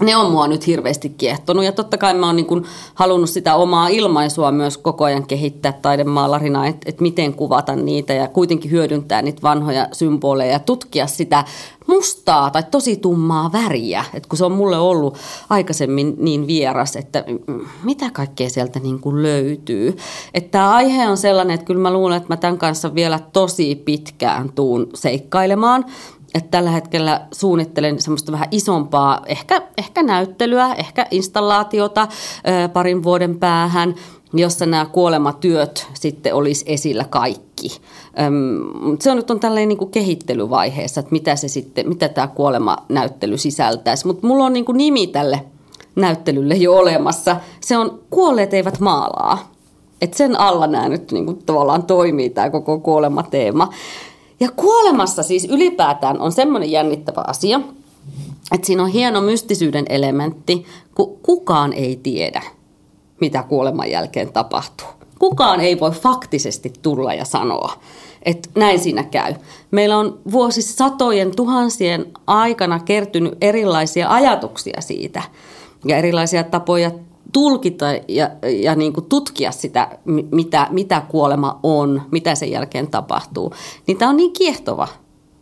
ne 0.00 0.16
on 0.16 0.30
mua 0.30 0.48
nyt 0.48 0.66
hirveästi 0.66 1.08
kiehtonut. 1.08 1.64
Ja 1.64 1.72
totta 1.72 1.98
kai 1.98 2.14
mä 2.14 2.26
oon 2.26 2.36
niin 2.36 2.64
halunnut 2.94 3.30
sitä 3.30 3.54
omaa 3.54 3.88
ilmaisua 3.88 4.52
myös 4.52 4.78
koko 4.78 5.04
ajan 5.04 5.26
kehittää 5.26 5.72
taidemaalarina, 5.72 6.66
että 6.66 6.90
et 6.90 7.00
miten 7.00 7.34
kuvata 7.34 7.76
niitä 7.76 8.12
ja 8.12 8.28
kuitenkin 8.28 8.70
hyödyntää 8.70 9.22
niitä 9.22 9.42
vanhoja 9.42 9.88
symboleja 9.92 10.52
ja 10.52 10.58
tutkia 10.58 11.06
sitä 11.06 11.44
mustaa 11.86 12.50
tai 12.50 12.62
tosi 12.70 12.96
tummaa 12.96 13.52
väriä, 13.52 14.04
että 14.14 14.28
kun 14.28 14.38
se 14.38 14.44
on 14.44 14.52
mulle 14.52 14.78
ollut 14.78 15.16
aikaisemmin 15.50 16.14
niin 16.18 16.46
vieras, 16.46 16.96
että 16.96 17.24
mitä 17.82 18.10
kaikkea 18.10 18.50
sieltä 18.50 18.80
niin 18.80 19.00
kuin 19.00 19.22
löytyy. 19.22 19.96
Että 20.34 20.50
tämä 20.50 20.74
aihe 20.74 21.08
on 21.08 21.16
sellainen, 21.16 21.54
että 21.54 21.66
kyllä 21.66 21.80
mä 21.80 21.92
luulen, 21.92 22.16
että 22.16 22.32
mä 22.32 22.36
tämän 22.36 22.58
kanssa 22.58 22.94
vielä 22.94 23.20
tosi 23.32 23.74
pitkään 23.74 24.52
tuun 24.52 24.88
seikkailemaan, 24.94 25.84
että 26.36 26.50
tällä 26.50 26.70
hetkellä 26.70 27.26
suunnittelen 27.32 28.02
semmoista 28.02 28.32
vähän 28.32 28.48
isompaa, 28.50 29.20
ehkä, 29.26 29.62
ehkä 29.78 30.02
näyttelyä, 30.02 30.74
ehkä 30.74 31.06
installaatiota 31.10 32.08
parin 32.72 33.02
vuoden 33.02 33.38
päähän, 33.38 33.94
jossa 34.32 34.66
nämä 34.66 34.86
kuolematyöt 34.86 35.86
sitten 35.94 36.34
olisi 36.34 36.64
esillä 36.68 37.04
kaikki. 37.04 37.68
Se 39.00 39.10
on 39.10 39.16
nyt 39.16 39.30
on 39.30 39.40
tällainen 39.40 39.68
niin 39.68 39.78
kuin 39.78 39.90
kehittelyvaiheessa, 39.90 41.00
että 41.00 41.12
mitä, 41.12 41.36
se 41.36 41.48
sitten, 41.48 41.88
mitä 41.88 42.08
tämä 42.08 42.26
kuolemanäyttely 42.26 43.38
sisältäisi. 43.38 44.06
Mutta 44.06 44.26
mulla 44.26 44.44
on 44.44 44.52
niin 44.52 44.64
kuin 44.64 44.78
nimi 44.78 45.06
tälle 45.06 45.44
näyttelylle 45.96 46.54
jo 46.54 46.76
olemassa. 46.76 47.36
Se 47.60 47.76
on 47.76 48.00
Kuolleet 48.10 48.54
eivät 48.54 48.80
maalaa. 48.80 49.50
Et 50.00 50.14
sen 50.14 50.40
alla 50.40 50.66
nämä 50.66 50.88
nyt 50.88 51.12
niin 51.12 51.26
kuin 51.26 51.38
tavallaan 51.46 51.82
toimii 51.82 52.30
tämä 52.30 52.50
koko 52.50 52.78
kuolemateema. 52.78 53.68
Ja 54.40 54.48
kuolemassa 54.56 55.22
siis 55.22 55.44
ylipäätään 55.44 56.20
on 56.20 56.32
semmoinen 56.32 56.70
jännittävä 56.70 57.24
asia, 57.26 57.60
että 58.52 58.66
siinä 58.66 58.82
on 58.82 58.88
hieno 58.88 59.20
mystisyyden 59.20 59.84
elementti, 59.88 60.66
kun 60.94 61.18
kukaan 61.22 61.72
ei 61.72 62.00
tiedä, 62.02 62.42
mitä 63.20 63.42
kuoleman 63.42 63.90
jälkeen 63.90 64.32
tapahtuu. 64.32 64.86
Kukaan 65.18 65.60
ei 65.60 65.80
voi 65.80 65.90
faktisesti 65.90 66.72
tulla 66.82 67.14
ja 67.14 67.24
sanoa, 67.24 67.72
että 68.22 68.48
näin 68.54 68.78
siinä 68.78 69.02
käy. 69.02 69.34
Meillä 69.70 69.98
on 69.98 70.18
vuosisatojen 70.32 71.36
tuhansien 71.36 72.06
aikana 72.26 72.78
kertynyt 72.78 73.34
erilaisia 73.40 74.10
ajatuksia 74.10 74.80
siitä 74.80 75.22
ja 75.84 75.96
erilaisia 75.96 76.44
tapoja 76.44 76.90
tulkita 77.32 77.86
ja, 78.08 78.30
ja 78.62 78.74
niin 78.74 78.92
kuin 78.92 79.06
tutkia 79.06 79.52
sitä, 79.52 79.98
mitä, 80.30 80.66
mitä 80.70 81.02
kuolema 81.08 81.60
on, 81.62 82.02
mitä 82.10 82.34
sen 82.34 82.50
jälkeen 82.50 82.86
tapahtuu. 82.86 83.52
Niin 83.86 83.98
tämä 83.98 84.08
on 84.08 84.16
niin 84.16 84.32
kiehtova 84.32 84.88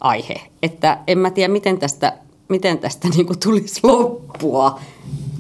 aihe, 0.01 0.41
että 0.63 0.99
en 1.07 1.19
mä 1.19 1.31
tiedä, 1.31 1.53
miten 1.53 1.79
tästä, 1.79 2.19
miten 2.49 2.79
tästä 2.79 3.09
niin 3.09 3.27
kuin 3.27 3.39
tulisi 3.39 3.81
loppua. 3.83 4.81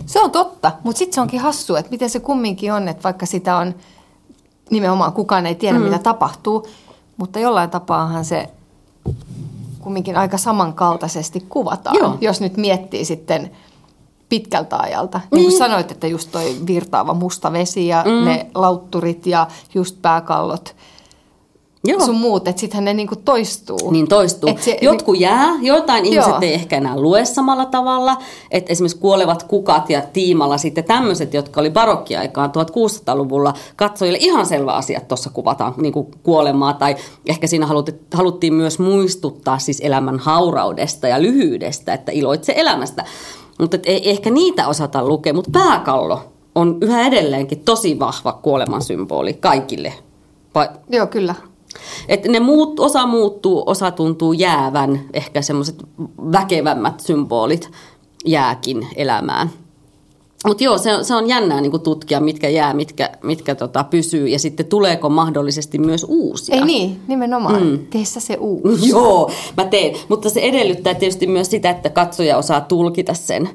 Se 0.07 0.21
on 0.21 0.31
totta, 0.31 0.73
mutta 0.85 0.99
sitten 0.99 1.15
se 1.15 1.21
onkin 1.21 1.41
hassu, 1.41 1.75
että 1.75 1.91
miten 1.91 2.11
se 2.11 2.21
kumminkin 2.21 2.73
on, 2.73 2.89
että 2.89 3.03
vaikka 3.03 3.27
sitä 3.27 3.57
on 3.57 3.75
nimenomaan 4.71 5.13
kukaan 5.13 5.47
ei 5.47 5.55
tiedä, 5.55 5.79
mm. 5.79 5.85
mitä 5.85 5.99
tapahtuu, 5.99 6.67
mutta 7.17 7.39
jollain 7.39 7.71
tapaahan 7.71 8.25
se 8.25 8.49
kumminkin 9.81 10.17
aika 10.17 10.39
samankaltaisesti 10.39 11.47
kuvataan, 11.49 11.97
Joo. 11.97 12.19
jos 12.21 12.41
nyt 12.41 12.57
miettii 12.57 13.05
sitten 13.05 13.51
pitkältä 14.35 14.77
ajalta. 14.77 15.19
Niin, 15.19 15.29
niin 15.31 15.49
kuin 15.49 15.59
sanoit, 15.59 15.91
että 15.91 16.07
just 16.07 16.29
toi 16.33 16.57
virtaava 16.67 17.15
musta 17.15 17.53
vesi 17.53 17.87
ja 17.87 18.05
mm. 18.07 18.25
ne 18.25 18.47
lautturit 18.55 19.27
ja 19.27 19.47
just 19.75 20.03
pääkallot– 20.03 20.75
Joo. 21.87 22.01
sun 22.01 22.15
muut, 22.15 22.49
että 22.49 22.61
sittenhän 22.61 22.85
ne 22.85 22.95
niinku 22.95 23.17
toistuu. 23.17 23.91
Niin 23.91 24.09
toistuu. 24.09 24.51
Et 24.51 24.63
se, 24.63 24.79
Jotkut 24.83 25.21
jää, 25.21 25.55
joitain 25.61 26.05
ihmiset 26.05 26.31
joo. 26.31 26.39
ei 26.41 26.55
ehkä 26.55 26.77
enää 26.77 27.01
lue 27.01 27.25
samalla 27.25 27.67
tavalla. 27.67 28.17
Että 28.51 28.73
esimerkiksi 28.73 28.99
kuolevat 28.99 29.43
kukat 29.43 29.91
ja 29.91 30.03
tiimalla 30.13 30.59
sitten 30.59 30.85
tämmöiset, 30.85 31.35
jotka 31.35 31.61
oli 31.61 31.71
barokkiaikaan 31.71 32.51
1600-luvulla 32.51 33.55
katsojille 33.77 34.19
ihan 34.21 34.47
selvä 34.47 34.73
asia, 34.73 34.97
että 34.99 35.09
tuossa 35.09 35.31
kuvataan 35.31 35.75
niin 35.77 35.93
kuin 35.93 36.07
kuolemaa. 36.23 36.73
Tai 36.73 36.97
ehkä 37.27 37.47
siinä 37.47 37.69
haluttiin 38.15 38.55
myös 38.55 38.79
muistuttaa 38.79 39.59
siis 39.59 39.81
elämän 39.81 40.19
hauraudesta 40.19 41.09
ja 41.09 41.23
lyhyydestä, 41.23 41.95
että 41.95 42.13
iloitse 42.13 42.53
elämästä. 42.57 43.05
Mutta 43.59 43.77
ei 43.87 44.11
ehkä 44.11 44.31
niitä 44.31 44.69
osata 44.69 45.09
lukea, 45.09 45.35
mutta 45.35 45.51
pääkallo 45.53 46.21
on 46.55 46.79
yhä 46.81 47.07
edelleenkin 47.07 47.61
tosi 47.65 47.99
vahva 47.99 48.33
kuoleman 48.33 48.83
symboli 48.83 49.35
kaikille. 49.35 49.93
Vai? 50.55 50.69
Joo, 50.91 51.07
kyllä. 51.07 51.35
Et 52.09 52.25
ne 52.25 52.41
muut, 52.41 52.81
osa 52.81 53.07
muuttuu, 53.07 53.63
osa 53.67 53.91
tuntuu 53.91 54.33
jäävän, 54.33 55.01
ehkä 55.13 55.43
semmoiset 55.43 55.83
väkevämmät 56.33 57.01
symbolit 57.01 57.71
jääkin 58.25 58.89
elämään. 58.97 59.51
Mutta 60.47 60.65
joo, 60.65 60.79
se, 60.79 60.91
se 61.03 61.15
on 61.15 61.29
jännää 61.29 61.61
niin 61.61 61.81
tutkia, 61.81 62.21
mitkä 62.21 62.49
jää, 62.49 62.75
mitkä, 62.75 63.11
mitkä 63.23 63.55
tota, 63.55 63.85
pysyy 63.85 64.29
ja 64.29 64.39
sitten 64.39 64.67
tuleeko 64.67 65.09
mahdollisesti 65.09 65.79
myös 65.79 66.07
uusia. 66.09 66.57
Ei 66.57 66.65
niin, 66.65 67.01
nimenomaan. 67.09 67.63
Mm. 67.63 67.79
Tee 67.91 68.05
se 68.05 68.37
uusi. 68.41 68.89
joo, 68.95 69.31
mä 69.57 69.65
teen. 69.65 69.97
Mutta 70.09 70.31
se 70.31 70.41
edellyttää 70.41 70.95
tietysti 70.95 71.27
myös 71.27 71.51
sitä, 71.51 71.71
että 71.71 71.91
katsoja 71.91 72.37
osaa 72.37 72.61
tulkita 72.61 73.15
sen. 73.15 73.51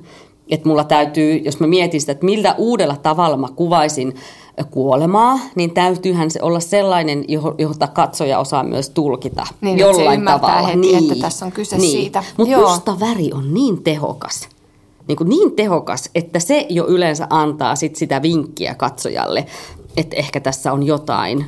Että 0.50 0.70
mulla 0.70 0.84
täytyy, 0.84 1.36
jos 1.36 1.60
mä 1.60 1.68
mietin 1.68 2.00
sitä, 2.00 2.12
että 2.12 2.26
miltä 2.26 2.56
uudella 2.58 2.96
tavalla 2.96 3.38
mä 3.38 3.48
kuvaisin 3.56 4.16
kuolemaa, 4.72 5.40
niin 5.56 5.72
täytyyhän 5.72 6.32
se 6.32 6.40
olla 6.42 6.60
sellainen, 6.60 7.26
jota 7.58 7.88
katsoja 7.88 8.40
osaa 8.40 8.64
myös 8.64 8.90
tulkita 8.90 9.48
niin, 9.62 9.78
jollain 9.78 10.20
se 10.20 10.26
tavalla. 10.26 10.68
Heti, 10.68 10.80
niin, 10.80 10.98
että 10.98 11.22
tässä 11.22 11.46
on 11.46 11.52
kyse 11.52 11.78
niin. 11.78 11.92
siitä. 11.92 12.24
Mutta 12.38 12.58
musta 12.58 13.00
väri 13.00 13.30
on 13.34 13.54
niin 13.54 13.84
tehokas, 13.84 14.50
niin, 15.10 15.18
kuin 15.18 15.30
niin 15.30 15.52
tehokas, 15.52 16.10
että 16.16 16.40
se 16.40 16.66
jo 16.70 16.88
yleensä 16.88 17.28
antaa 17.30 17.76
sit 17.76 17.96
sitä 17.96 18.22
vinkkiä 18.22 18.76
katsojalle, 18.76 19.46
että 19.98 20.16
ehkä 20.16 20.40
tässä 20.40 20.74
on 20.74 20.84
jotain 20.84 21.46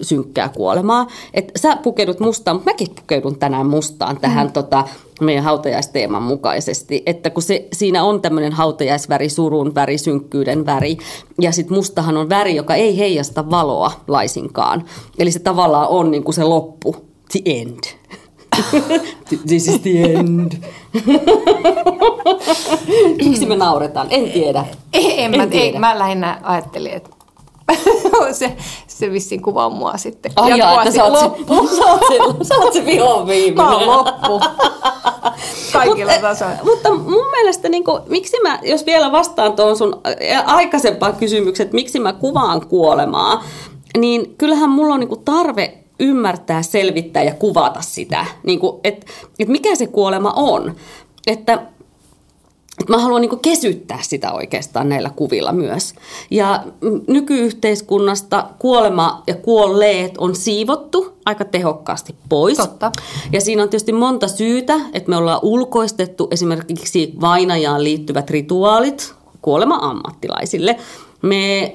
synkkää 0.00 0.48
kuolemaa. 0.48 1.06
Et 1.34 1.52
sä 1.56 1.76
pukeudut 1.76 2.20
mustaan, 2.20 2.56
mutta 2.56 2.70
mäkin 2.70 2.88
pukeudun 2.94 3.38
tänään 3.38 3.66
mustaan 3.66 4.20
tähän 4.20 4.46
mm. 4.46 4.52
tota, 4.52 4.84
meidän 5.20 5.44
hautajaisteeman 5.44 6.22
mukaisesti. 6.22 7.02
Että 7.06 7.30
kun 7.30 7.42
se, 7.42 7.68
siinä 7.72 8.04
on 8.04 8.22
tämmöinen 8.22 8.52
hautajaisväri, 8.52 9.28
surun 9.28 9.74
väri, 9.74 9.98
synkkyyden 9.98 10.66
väri. 10.66 10.96
Ja 11.40 11.52
sitten 11.52 11.76
mustahan 11.76 12.16
on 12.16 12.28
väri, 12.28 12.56
joka 12.56 12.74
ei 12.74 12.98
heijasta 12.98 13.50
valoa 13.50 13.92
laisinkaan. 14.08 14.84
Eli 15.18 15.30
se 15.30 15.38
tavallaan 15.38 15.88
on 15.88 16.10
niin 16.10 16.24
kuin 16.24 16.34
se 16.34 16.44
loppu, 16.44 16.96
the 17.32 17.40
end. 17.44 17.99
This 19.46 19.68
is 19.68 19.80
the 19.80 20.02
end. 20.02 20.52
Miksi 23.24 23.46
me 23.46 23.56
nauretaan? 23.56 24.06
En 24.10 24.30
tiedä. 24.30 24.64
Ei, 24.92 25.22
en, 25.22 25.34
en 25.34 25.40
mä, 25.40 25.46
tiedä. 25.46 25.64
Ei, 25.64 25.78
mä 25.78 25.98
lähinnä 25.98 26.40
ajattelin, 26.42 26.92
että 26.92 27.10
se, 28.32 28.56
se 28.86 29.12
vissiin 29.12 29.42
kuvaa 29.42 29.70
mua 29.70 29.96
sitten. 29.96 30.32
Ai 30.36 30.58
jaa, 30.58 30.82
että 30.82 30.94
sä 30.94 31.04
oot, 31.04 31.22
loppu. 31.22 31.68
Se, 31.68 31.74
sä 31.76 31.84
oot 31.84 32.00
se, 32.08 32.48
sä 32.48 32.54
oot 32.54 32.72
se 32.72 32.86
vihoon 32.86 33.26
viimeinen. 33.26 33.64
Mä 33.64 33.76
oon 33.76 33.86
loppu. 33.86 34.40
Kaikilla 35.72 36.12
mutta, 36.12 36.28
tasoilla. 36.28 36.64
Mutta 36.64 36.94
mun 36.94 37.30
mielestä, 37.30 37.68
niin 37.68 37.84
kuin, 37.84 38.02
miksi 38.06 38.36
mä, 38.42 38.58
jos 38.62 38.86
vielä 38.86 39.12
vastaan 39.12 39.52
tuohon 39.52 39.76
sun 39.76 40.00
aikaisempaan 40.46 41.16
kysymykseen, 41.16 41.64
että 41.64 41.74
miksi 41.74 41.98
mä 41.98 42.12
kuvaan 42.12 42.66
kuolemaa, 42.66 43.44
niin 43.98 44.34
kyllähän 44.38 44.70
mulla 44.70 44.94
on 44.94 45.00
niin 45.00 45.08
kuin 45.08 45.24
tarve 45.24 45.79
ymmärtää, 46.00 46.62
selvittää 46.62 47.22
ja 47.22 47.34
kuvata 47.34 47.80
sitä, 47.80 48.26
niin 48.42 48.58
kuin, 48.58 48.80
että, 48.84 49.06
että 49.38 49.52
mikä 49.52 49.74
se 49.74 49.86
kuolema 49.86 50.32
on. 50.36 50.74
Että 51.26 51.62
että 52.80 52.92
mä 52.92 52.98
haluan 52.98 53.20
niin 53.20 53.40
kesyttää 53.40 53.98
sitä 54.02 54.32
oikeastaan 54.32 54.88
näillä 54.88 55.10
kuvilla 55.16 55.52
myös. 55.52 55.94
Ja 56.30 56.64
nykyyhteiskunnasta 57.08 58.46
kuolema 58.58 59.22
ja 59.26 59.34
kuolleet 59.34 60.18
on 60.18 60.36
siivottu 60.36 61.12
aika 61.24 61.44
tehokkaasti 61.44 62.14
pois. 62.28 62.56
Totta. 62.56 62.92
Ja 63.32 63.40
siinä 63.40 63.62
on 63.62 63.68
tietysti 63.68 63.92
monta 63.92 64.28
syytä, 64.28 64.74
että 64.92 65.10
me 65.10 65.16
ollaan 65.16 65.40
ulkoistettu 65.42 66.28
esimerkiksi 66.30 67.14
vainajaan 67.20 67.84
liittyvät 67.84 68.30
rituaalit 68.30 69.14
kuolema-ammattilaisille. 69.42 70.76
Me 71.22 71.74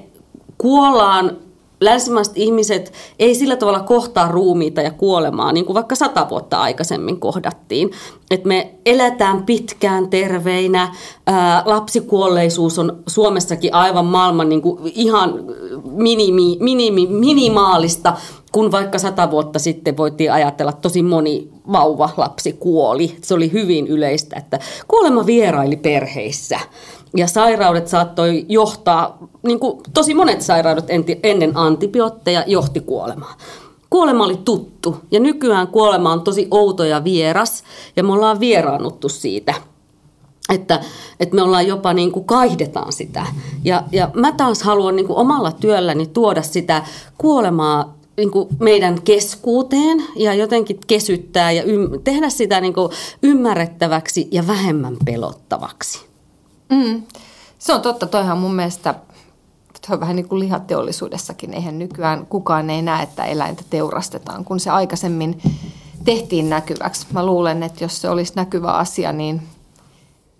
kuollaan 0.57 1.37
länsimaiset 1.81 2.33
ihmiset 2.37 2.93
ei 3.19 3.35
sillä 3.35 3.55
tavalla 3.55 3.79
kohtaa 3.79 4.31
ruumiita 4.31 4.81
ja 4.81 4.91
kuolemaa, 4.91 5.51
niin 5.51 5.65
kuin 5.65 5.73
vaikka 5.73 5.95
sata 5.95 6.29
vuotta 6.29 6.61
aikaisemmin 6.61 7.19
kohdattiin. 7.19 7.91
Et 8.31 8.45
me 8.45 8.73
eletään 8.85 9.43
pitkään 9.43 10.09
terveinä, 10.09 10.95
ää, 11.27 11.63
lapsikuolleisuus 11.65 12.79
on 12.79 13.03
Suomessakin 13.07 13.73
aivan 13.73 14.05
maailman 14.05 14.49
niin 14.49 14.61
kuin 14.61 14.91
ihan 14.95 15.33
minimi, 15.91 16.57
minimi, 16.59 17.07
minimaalista, 17.07 18.13
kun 18.51 18.71
vaikka 18.71 18.99
sata 18.99 19.31
vuotta 19.31 19.59
sitten 19.59 19.97
voitiin 19.97 20.33
ajatella, 20.33 20.69
että 20.69 20.81
tosi 20.81 21.03
moni 21.03 21.49
vauva 21.71 22.09
lapsi 22.17 22.53
kuoli. 22.53 23.17
Se 23.21 23.33
oli 23.33 23.51
hyvin 23.51 23.87
yleistä, 23.87 24.35
että 24.35 24.59
kuolema 24.87 25.25
vieraili 25.25 25.75
perheissä 25.75 26.59
ja 27.15 27.27
sairaudet 27.27 27.87
saattoi 27.87 28.45
johtaa, 28.49 29.17
niin 29.43 29.59
kuin 29.59 29.83
tosi 29.93 30.13
monet 30.13 30.41
sairaudet 30.41 30.85
ennen 31.23 31.57
antibiootteja 31.57 32.43
johti 32.47 32.79
kuolemaan. 32.79 33.35
Kuolema 33.89 34.23
oli 34.25 34.39
tuttu 34.45 34.97
ja 35.11 35.19
nykyään 35.19 35.67
kuolema 35.67 36.11
on 36.11 36.21
tosi 36.21 36.47
outo 36.51 36.83
ja 36.83 37.03
vieras 37.03 37.63
ja 37.95 38.03
me 38.03 38.13
ollaan 38.13 38.39
vieraannuttu 38.39 39.09
siitä. 39.09 39.53
Että, 40.53 40.79
että 41.19 41.35
me 41.35 41.41
ollaan 41.41 41.67
jopa 41.67 41.93
niin 41.93 42.11
kuin 42.11 42.25
kaihdetaan 42.25 42.93
sitä. 42.93 43.25
Ja, 43.63 43.83
ja 43.91 44.09
mä 44.13 44.31
taas 44.31 44.63
haluan 44.63 44.95
niin 44.95 45.07
kuin 45.07 45.17
omalla 45.17 45.51
työlläni 45.51 46.07
tuoda 46.07 46.41
sitä 46.41 46.83
kuolemaa 47.17 47.95
niin 48.17 48.31
kuin 48.31 48.47
meidän 48.59 49.01
keskuuteen 49.01 50.03
ja 50.15 50.33
jotenkin 50.33 50.79
kesyttää 50.87 51.51
ja 51.51 51.63
ym- 51.63 52.01
tehdä 52.03 52.29
sitä 52.29 52.61
niin 52.61 52.73
kuin 52.73 52.91
ymmärrettäväksi 53.23 54.27
ja 54.31 54.47
vähemmän 54.47 54.97
pelottavaksi. 55.05 56.14
Mm. 56.69 57.03
Se 57.59 57.73
on 57.73 57.81
totta, 57.81 58.05
toihan 58.05 58.37
mun 58.37 58.55
mielestä 58.55 58.95
on 59.93 59.99
vähän 59.99 60.15
niin 60.15 60.27
kuin 60.27 60.39
lihateollisuudessakin. 60.39 61.53
Eihän 61.53 61.79
nykyään 61.79 62.25
kukaan 62.25 62.69
ei 62.69 62.81
näe, 62.81 63.03
että 63.03 63.25
eläintä 63.25 63.63
teurastetaan, 63.69 64.45
kun 64.45 64.59
se 64.59 64.69
aikaisemmin 64.69 65.41
tehtiin 66.05 66.49
näkyväksi. 66.49 67.07
Mä 67.11 67.25
luulen, 67.25 67.63
että 67.63 67.83
jos 67.83 68.01
se 68.01 68.09
olisi 68.09 68.33
näkyvä 68.35 68.71
asia, 68.71 69.11
niin 69.11 69.41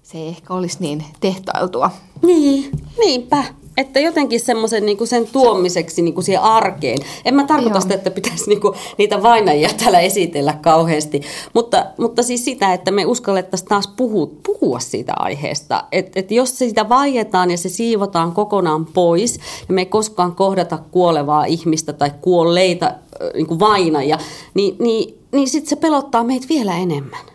se 0.04 0.18
ei 0.18 0.28
ehkä 0.28 0.54
olisi 0.54 0.78
niin 0.80 1.06
tehtailtua. 1.20 1.92
Niin, 2.22 2.72
niinpä. 3.00 3.44
Että 3.78 4.00
jotenkin 4.00 4.40
semmoisen 4.40 4.86
niin 4.86 5.08
sen 5.08 5.28
tuomiseksi 5.28 6.02
niin 6.02 6.14
kuin 6.14 6.24
siihen 6.24 6.42
arkeen. 6.42 6.98
En 7.26 7.36
mä 7.36 7.44
tarkoita 7.44 7.76
Joo. 7.76 7.82
sitä, 7.82 7.94
että 7.94 8.12
pitäisi 8.12 8.50
niin 8.50 8.62
kuin, 8.62 8.74
niitä 8.98 9.24
vainajia 9.24 9.70
täällä 9.78 10.00
esitellä 10.00 10.54
kauheasti, 10.62 11.22
mutta, 11.54 11.86
mutta 11.98 12.24
siis 12.24 12.46
sitä, 12.46 12.74
että 12.74 12.92
me 12.92 13.06
uskallettaisiin 13.06 13.70
taas 13.70 13.88
puhua, 13.88 14.30
puhua 14.46 14.80
siitä 14.80 15.14
aiheesta. 15.16 15.84
Että 15.92 16.20
et 16.20 16.32
jos 16.32 16.58
siitä 16.58 16.90
vaietaan 16.90 17.52
ja 17.52 17.58
se 17.58 17.70
siivotaan 17.70 18.32
kokonaan 18.32 18.86
pois 18.86 19.40
ja 19.68 19.74
me 19.74 19.82
ei 19.82 19.86
koskaan 19.86 20.36
kohdata 20.36 20.80
kuolevaa 20.92 21.46
ihmistä 21.46 21.94
tai 21.94 22.12
kuolleita 22.22 22.92
niin 23.34 23.48
kuin 23.48 23.60
vainajia, 23.60 24.18
niin, 24.54 24.76
niin, 24.80 25.20
niin 25.32 25.50
sitten 25.50 25.70
se 25.70 25.76
pelottaa 25.76 26.24
meitä 26.24 26.46
vielä 26.50 26.78
enemmän. 26.78 27.26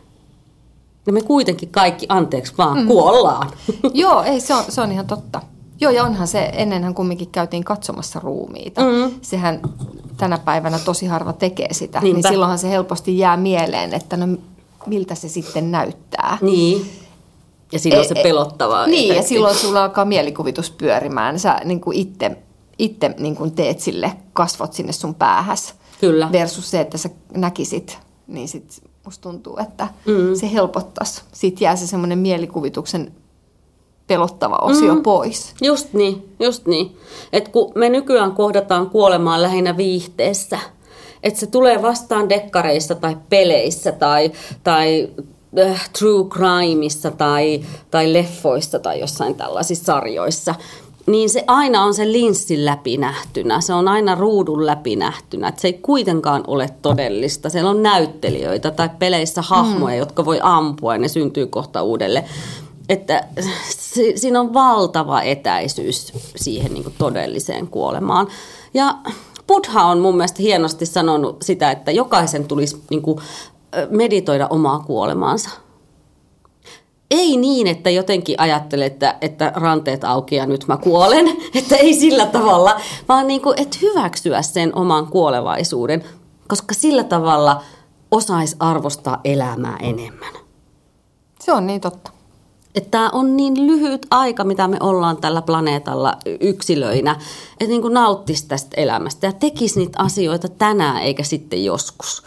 Ja 1.07 1.13
me 1.13 1.23
kuitenkin 1.23 1.69
kaikki, 1.69 2.07
anteeksi 2.09 2.53
vaan, 2.59 2.79
mm. 2.79 2.87
kuollaan. 2.87 3.51
Joo, 3.95 4.23
ei, 4.23 4.41
se 4.41 4.55
on, 4.55 4.65
se 4.69 4.81
on 4.81 4.93
ihan 4.93 5.07
totta. 5.07 5.43
Joo, 5.81 5.93
ja 5.93 6.05
onhan 6.05 6.29
se, 6.29 6.51
ennenhän 6.53 6.95
kumminkin 6.95 7.31
käytiin 7.31 7.65
katsomassa 7.65 8.21
ruumiita. 8.21 8.81
Mm. 8.81 9.15
Sehän 9.23 9.61
tänä 10.17 10.39
päivänä 10.39 10.79
tosi 10.79 11.07
harva 11.07 11.33
tekee 11.33 11.75
sitä. 11.75 12.01
Niinpä. 12.01 12.17
Niin 12.17 12.33
silloinhan 12.33 12.59
se 12.59 12.71
helposti 12.71 13.19
jää 13.19 13.37
mieleen, 13.37 13.95
että 13.95 14.17
no 14.17 14.27
miltä 14.87 15.15
se 15.15 15.29
sitten 15.29 15.71
näyttää. 15.71 16.39
Niin. 16.41 16.91
Ja 17.73 17.79
silloin 17.79 18.05
e, 18.05 18.09
se 18.09 18.15
pelottavaa. 18.15 18.87
Niin, 18.87 19.15
ja 19.15 19.23
silloin 19.23 19.55
sulla 19.55 19.85
alkaa 19.85 20.05
mielikuvitus 20.05 20.71
pyörimään. 20.71 21.39
Sä 21.39 21.61
niin 21.65 21.81
kuin 21.81 21.97
itse, 21.97 22.37
itse 22.79 23.15
niin 23.19 23.37
kuin 23.37 23.53
teet 23.53 23.81
sille 23.81 24.13
kasvot 24.33 24.73
sinne 24.73 24.93
sun 24.93 25.15
päähäs. 25.15 25.75
Kyllä. 26.01 26.33
Versus 26.33 26.71
se, 26.71 26.81
että 26.81 26.99
sä 26.99 27.11
näkisit, 27.35 27.99
niin 28.27 28.49
sit 28.49 28.83
musta 29.05 29.23
tuntuu, 29.23 29.59
että 29.63 29.89
mm. 30.07 30.35
se 30.35 30.53
helpottaisi. 30.53 31.23
Sitten 31.33 31.65
jää 31.65 31.77
se 31.77 31.87
semmoinen 31.87 32.19
mielikuvituksen 32.19 33.13
pelottava 34.11 34.59
osio 34.63 34.95
mm. 34.95 35.03
pois. 35.03 35.55
Just 35.63 35.93
niin, 35.93 36.35
just 36.41 36.67
niin. 36.67 36.97
Et 37.33 37.49
kun 37.49 37.73
me 37.75 37.89
nykyään 37.89 38.33
kohdataan 38.33 38.91
kuolemaa 38.91 39.43
lähinnä 39.43 39.77
viihteessä, 39.77 40.59
että 41.23 41.41
se 41.41 41.47
tulee 41.47 41.83
vastaan 41.83 42.29
dekkareissa 42.29 42.95
tai 42.95 43.17
peleissä 43.29 43.93
tai, 43.93 44.33
tai 44.65 45.09
äh, 45.59 45.91
true 45.99 46.29
crimeissa 46.29 47.11
tai, 47.11 47.61
tai 47.91 48.13
leffoissa 48.13 48.79
tai 48.79 49.01
jossain 49.01 49.35
tällaisissa 49.35 49.85
sarjoissa, 49.85 50.55
niin 51.07 51.31
se 51.31 51.45
aina 51.47 51.85
on 51.85 51.95
se 51.95 52.13
linssin 52.13 52.65
läpinähtynä, 52.65 53.61
se 53.61 53.75
on 53.75 53.89
aina 53.89 54.15
ruudun 54.15 54.67
läpinähtynä, 54.67 55.49
että 55.49 55.61
se 55.61 55.69
ei 55.69 55.73
kuitenkaan 55.73 56.45
ole 56.47 56.69
todellista. 56.83 57.51
Siellä 57.51 57.71
on 57.71 57.83
näyttelijöitä 57.83 58.71
tai 58.71 58.91
peleissä 58.99 59.43
hahmoja, 59.43 59.95
mm. 59.95 59.99
jotka 59.99 60.25
voi 60.25 60.39
ampua 60.43 60.95
ja 60.95 60.99
ne 60.99 61.09
syntyy 61.09 61.47
kohta 61.47 61.83
uudelleen. 61.83 62.25
Että 62.91 63.25
si, 63.69 64.19
siinä 64.19 64.41
on 64.41 64.55
valtava 64.55 65.23
etäisyys 65.23 66.13
siihen 66.37 66.75
niin 66.75 66.95
todelliseen 66.99 67.67
kuolemaan. 67.67 68.29
Ja 68.75 68.95
Buddha 69.47 69.85
on 69.85 69.99
mun 69.99 70.17
mielestä 70.17 70.43
hienosti 70.43 70.87
sanonut 70.87 71.43
sitä, 71.43 71.71
että 71.71 71.91
jokaisen 71.91 72.45
tulisi 72.45 72.83
niin 72.91 73.03
kuin, 73.03 73.19
meditoida 73.91 74.47
omaa 74.51 74.79
kuolemaansa. 74.79 75.51
Ei 77.11 77.37
niin, 77.37 77.67
että 77.67 77.91
jotenkin 77.91 78.41
ajattelee, 78.41 78.87
että, 78.87 79.17
että 79.21 79.53
ranteet 79.57 80.05
auki 80.05 80.37
ja 80.37 80.47
nyt 80.47 80.65
mä 80.69 80.77
kuolen, 80.77 81.29
että 81.55 81.77
ei 81.77 81.95
sillä 81.95 82.27
tavalla, 82.27 82.81
vaan 83.09 83.27
niin 83.27 83.43
kuin, 83.43 83.61
että 83.61 83.79
hyväksyä 83.83 84.43
sen 84.43 84.75
oman 84.75 85.07
kuolevaisuuden, 85.07 86.05
koska 86.49 86.75
sillä 86.75 87.05
tavalla 87.05 87.63
osaisi 88.11 88.57
arvostaa 88.59 89.21
elämää 89.25 89.77
enemmän. 89.81 90.33
Se 91.41 91.53
on 91.53 91.67
niin 91.67 91.81
totta. 91.81 92.20
Että 92.75 92.91
tämä 92.91 93.11
on 93.13 93.37
niin 93.37 93.67
lyhyt 93.67 94.07
aika, 94.11 94.45
mitä 94.45 94.69
me 94.69 94.77
ollaan 94.81 95.17
tällä 95.17 95.43
planeetalla 95.43 96.17
yksilöinä, 96.41 97.17
että 97.53 97.67
niin 97.67 97.83
kuin 97.83 97.95
nauttisi 97.95 98.49
tästä 98.49 98.81
elämästä 98.81 99.27
ja 99.27 99.33
tekisi 99.33 99.79
niitä 99.79 100.03
asioita 100.03 100.49
tänään 100.49 101.03
eikä 101.03 101.23
sitten 101.23 101.65
joskus. 101.65 102.23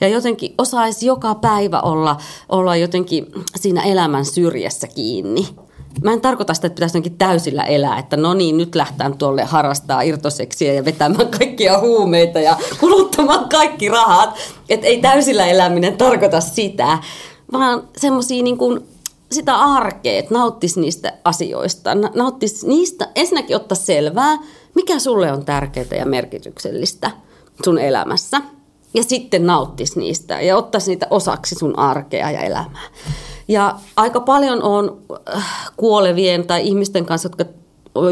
Ja 0.00 0.08
jotenkin 0.08 0.54
osaisi 0.58 1.06
joka 1.06 1.34
päivä 1.34 1.80
olla, 1.80 2.16
olla 2.48 2.76
jotenkin 2.76 3.26
siinä 3.56 3.82
elämän 3.82 4.24
syrjässä 4.24 4.86
kiinni. 4.86 5.48
Mä 6.02 6.12
en 6.12 6.20
tarkoita 6.20 6.54
sitä, 6.54 6.66
että 6.66 6.74
pitäisi 6.74 6.92
jotenkin 6.92 7.18
täysillä 7.18 7.62
elää, 7.62 7.98
että 7.98 8.16
no 8.16 8.34
niin, 8.34 8.56
nyt 8.56 8.74
lähtään 8.74 9.18
tuolle 9.18 9.44
harrastaa 9.44 10.02
irtoseksiä 10.02 10.72
ja 10.72 10.84
vetämään 10.84 11.28
kaikkia 11.38 11.78
huumeita 11.78 12.40
ja 12.40 12.56
kuluttamaan 12.80 13.48
kaikki 13.48 13.88
rahat. 13.88 14.38
Että 14.68 14.86
ei 14.86 15.00
täysillä 15.00 15.46
eläminen 15.46 15.96
tarkoita 15.96 16.40
sitä, 16.40 16.98
vaan 17.52 17.82
semmoisia 17.96 18.42
niin 18.42 18.58
kuin 18.58 18.95
sitä 19.32 19.54
arkea, 19.54 20.18
että 20.18 20.34
nauttisi 20.34 20.80
niistä 20.80 21.12
asioista, 21.24 21.90
nauttisi 21.94 22.68
niistä, 22.68 23.08
ensinnäkin 23.14 23.56
ottaa 23.56 23.76
selvää, 23.76 24.38
mikä 24.74 24.98
sulle 24.98 25.32
on 25.32 25.44
tärkeää 25.44 25.86
ja 25.98 26.06
merkityksellistä 26.06 27.10
sun 27.64 27.78
elämässä. 27.78 28.40
Ja 28.94 29.02
sitten 29.02 29.46
nauttisi 29.46 29.98
niistä 29.98 30.40
ja 30.40 30.56
ottaisi 30.56 30.90
niitä 30.90 31.06
osaksi 31.10 31.54
sun 31.54 31.78
arkea 31.78 32.30
ja 32.30 32.40
elämää. 32.40 32.88
Ja 33.48 33.78
aika 33.96 34.20
paljon 34.20 34.62
on 34.62 35.02
äh, 35.36 35.70
kuolevien 35.76 36.46
tai 36.46 36.66
ihmisten 36.66 37.06
kanssa, 37.06 37.28
jotka 37.28 37.44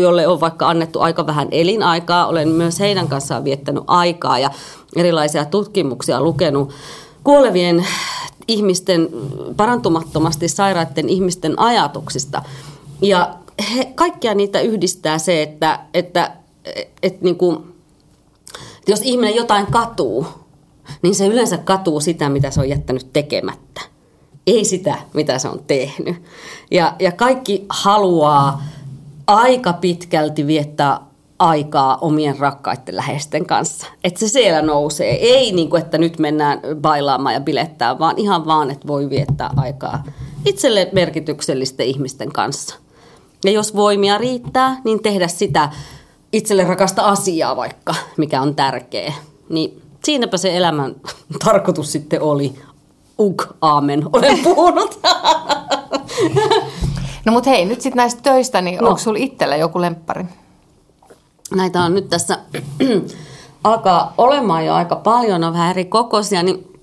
jolle 0.00 0.27
on 0.27 0.40
vaikka 0.40 0.68
annettu 0.68 1.00
aika 1.00 1.27
vähän 1.27 1.48
elinaikaa. 1.50 2.27
Olen 2.27 2.48
myös 2.48 2.81
heidän 2.81 3.09
kanssaan 3.09 3.44
viettänyt 3.44 3.85
aikaa 3.87 4.38
ja 4.38 4.50
erilaisia 4.96 5.44
tutkimuksia 5.44 6.20
lukenut 6.20 6.72
kuolevien 7.24 7.87
ihmisten, 8.48 9.09
parantumattomasti 9.57 10.48
sairaiden 10.48 11.09
ihmisten 11.09 11.59
ajatuksista. 11.59 12.42
Ja 13.02 13.35
he, 13.74 13.92
kaikkia 13.94 14.35
niitä 14.35 14.61
yhdistää 14.61 15.18
se, 15.18 15.42
että, 15.42 15.80
että, 15.94 16.37
että, 16.64 16.87
että, 17.02 17.24
niin 17.24 17.37
kuin, 17.37 17.57
että 18.78 18.90
jos 18.90 19.00
ihminen 19.02 19.35
jotain 19.35 19.66
katuu, 19.66 20.26
niin 21.02 21.14
se 21.14 21.26
yleensä 21.26 21.59
katuu 21.59 22.00
sitä, 22.00 22.28
mitä 22.28 22.50
se 22.50 22.61
on 22.61 22.68
jättänyt 22.68 23.12
tekemättä. 23.12 23.80
Ei 24.46 24.64
sitä, 24.64 24.98
mitä 25.14 25.38
se 25.38 25.48
on 25.48 25.61
tehnyt. 25.66 26.16
Ja, 26.70 26.96
ja 26.98 27.12
kaikki 27.12 27.66
haluaa 27.68 28.62
aika 29.26 29.72
pitkälti 29.72 30.46
viettää 30.46 31.00
aikaa 31.44 31.98
omien 32.00 32.38
rakkaiden 32.38 32.96
läheisten 32.96 33.46
kanssa. 33.46 33.87
Että 34.04 34.20
se 34.20 34.28
siellä 34.28 34.62
nousee. 34.62 35.14
Ei 35.14 35.52
niin 35.52 35.70
kuin, 35.70 35.83
että 35.83 35.98
nyt 35.98 36.18
mennään 36.18 36.61
bailaamaan 36.80 37.35
ja 37.35 37.40
bilettää, 37.40 37.98
vaan 37.98 38.18
ihan 38.18 38.46
vaan, 38.46 38.70
että 38.70 38.88
voi 38.88 39.11
viettää 39.11 39.50
aikaa 39.57 40.04
itselle 40.44 40.88
merkityksellisten 40.92 41.87
ihmisten 41.87 42.33
kanssa. 42.33 42.76
Ja 43.44 43.50
jos 43.50 43.76
voimia 43.76 44.18
riittää, 44.18 44.80
niin 44.85 45.02
tehdä 45.02 45.28
sitä 45.28 45.70
itselle 46.33 46.64
rakasta 46.64 47.02
asiaa 47.02 47.57
vaikka, 47.57 47.94
mikä 48.16 48.42
on 48.42 48.54
tärkeä. 48.54 49.12
Niin 49.48 49.83
siinäpä 50.04 50.37
se 50.37 50.57
elämän 50.57 50.94
tarkoitus 51.44 51.92
sitten 51.92 52.22
oli. 52.22 52.54
Uk, 53.18 53.46
aamen, 53.61 54.02
olen 54.12 54.38
puhunut. 54.38 54.98
No 57.24 57.33
mut 57.33 57.46
hei, 57.46 57.64
nyt 57.64 57.80
sitten 57.80 57.96
näistä 57.96 58.22
töistä, 58.22 58.61
niin 58.61 58.78
no. 58.78 58.88
onko 58.88 58.98
sulla 58.98 59.18
itsellä 59.18 59.57
joku 59.57 59.80
lemppari? 59.80 60.24
Näitä 61.50 61.83
on 61.83 61.94
nyt 61.94 62.09
tässä 62.09 62.38
alkaa 63.64 64.14
olemaan 64.18 64.66
jo 64.66 64.74
aika 64.74 64.96
paljon, 64.96 65.44
on 65.44 65.52
vähän 65.52 65.70
eri 65.70 65.85
kokoisia, 65.85 66.42
niin 66.42 66.74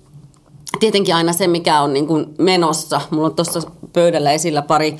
tietenkin 0.80 1.15
aina 1.15 1.34
se, 1.34 1.47
mikä 1.47 1.82
on 1.82 1.93
niin 1.93 2.08
kuin 2.08 2.26
menossa. 2.38 3.02
Mulla 3.12 3.28
on 3.28 3.36
tuossa 3.36 3.62
pöydällä 3.93 4.32
esillä 4.32 4.62
pari 4.62 4.97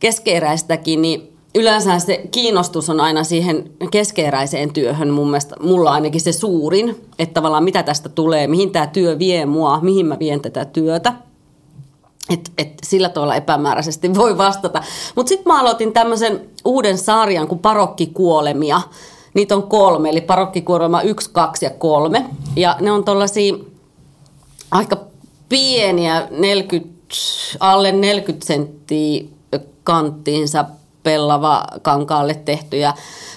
keskeeräistäkin, 0.00 1.02
niin 1.02 1.32
yleensä 1.54 1.98
se 1.98 2.28
kiinnostus 2.30 2.90
on 2.90 3.00
aina 3.00 3.24
siihen 3.24 3.70
keskeeräiseen 3.90 4.72
työhön 4.72 5.10
mun 5.10 5.26
mielestä, 5.26 5.56
mulla 5.60 5.92
ainakin 5.92 6.20
se 6.20 6.32
suurin, 6.32 7.04
että 7.18 7.34
tavallaan 7.34 7.64
mitä 7.64 7.82
tästä 7.82 8.08
tulee, 8.08 8.46
mihin 8.46 8.70
tämä 8.70 8.86
työ 8.86 9.18
vie 9.18 9.46
mua, 9.46 9.80
mihin 9.82 10.06
mä 10.06 10.18
vien 10.18 10.40
tätä 10.40 10.64
työtä. 10.64 11.12
Et, 12.30 12.52
et 12.58 12.72
sillä 12.82 13.08
tavalla 13.08 13.34
epämääräisesti 13.34 14.14
voi 14.14 14.38
vastata. 14.38 14.82
Mutta 15.14 15.28
sitten 15.28 15.52
mä 15.52 15.60
aloitin 15.60 15.92
tämmöisen 15.92 16.50
uuden 16.64 16.98
sarjan 16.98 17.48
kuin 17.48 17.58
Parokkikuolemia. 17.58 18.80
Niitä 19.34 19.56
on 19.56 19.62
kolme, 19.62 20.08
eli 20.08 20.20
Parokkikuolema 20.20 21.02
1, 21.02 21.30
2 21.32 21.64
ja 21.64 21.70
3. 21.70 22.26
Ja 22.56 22.76
ne 22.80 22.92
on 22.92 23.04
tuollaisia 23.04 23.54
aika 24.70 24.96
pieniä, 25.48 26.28
40, 26.30 26.94
alle 27.60 27.92
40 27.92 28.46
senttiä 28.46 29.24
kanttiinsa 29.84 30.64
pellava 31.02 31.64
kankaalle 31.82 32.34
tehtyjä 32.34 32.94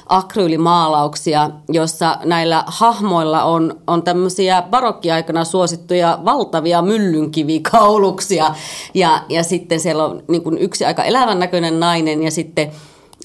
akryylimaalauksia, 0.09 1.49
jossa 1.69 2.17
näillä 2.25 2.63
hahmoilla 2.67 3.43
on, 3.43 3.75
on 3.87 4.03
tämmöisiä 4.03 4.63
barokkiaikana 4.69 5.45
suosittuja 5.45 6.19
valtavia 6.25 6.81
myllynkivikauluksia. 6.81 8.55
Ja, 8.93 9.21
ja 9.29 9.43
sitten 9.43 9.79
siellä 9.79 10.05
on 10.05 10.23
niin 10.27 10.41
kuin 10.43 10.57
yksi 10.57 10.85
aika 10.85 11.03
elävän 11.03 11.39
näköinen 11.39 11.79
nainen 11.79 12.23
ja 12.23 12.31
sitten 12.31 12.71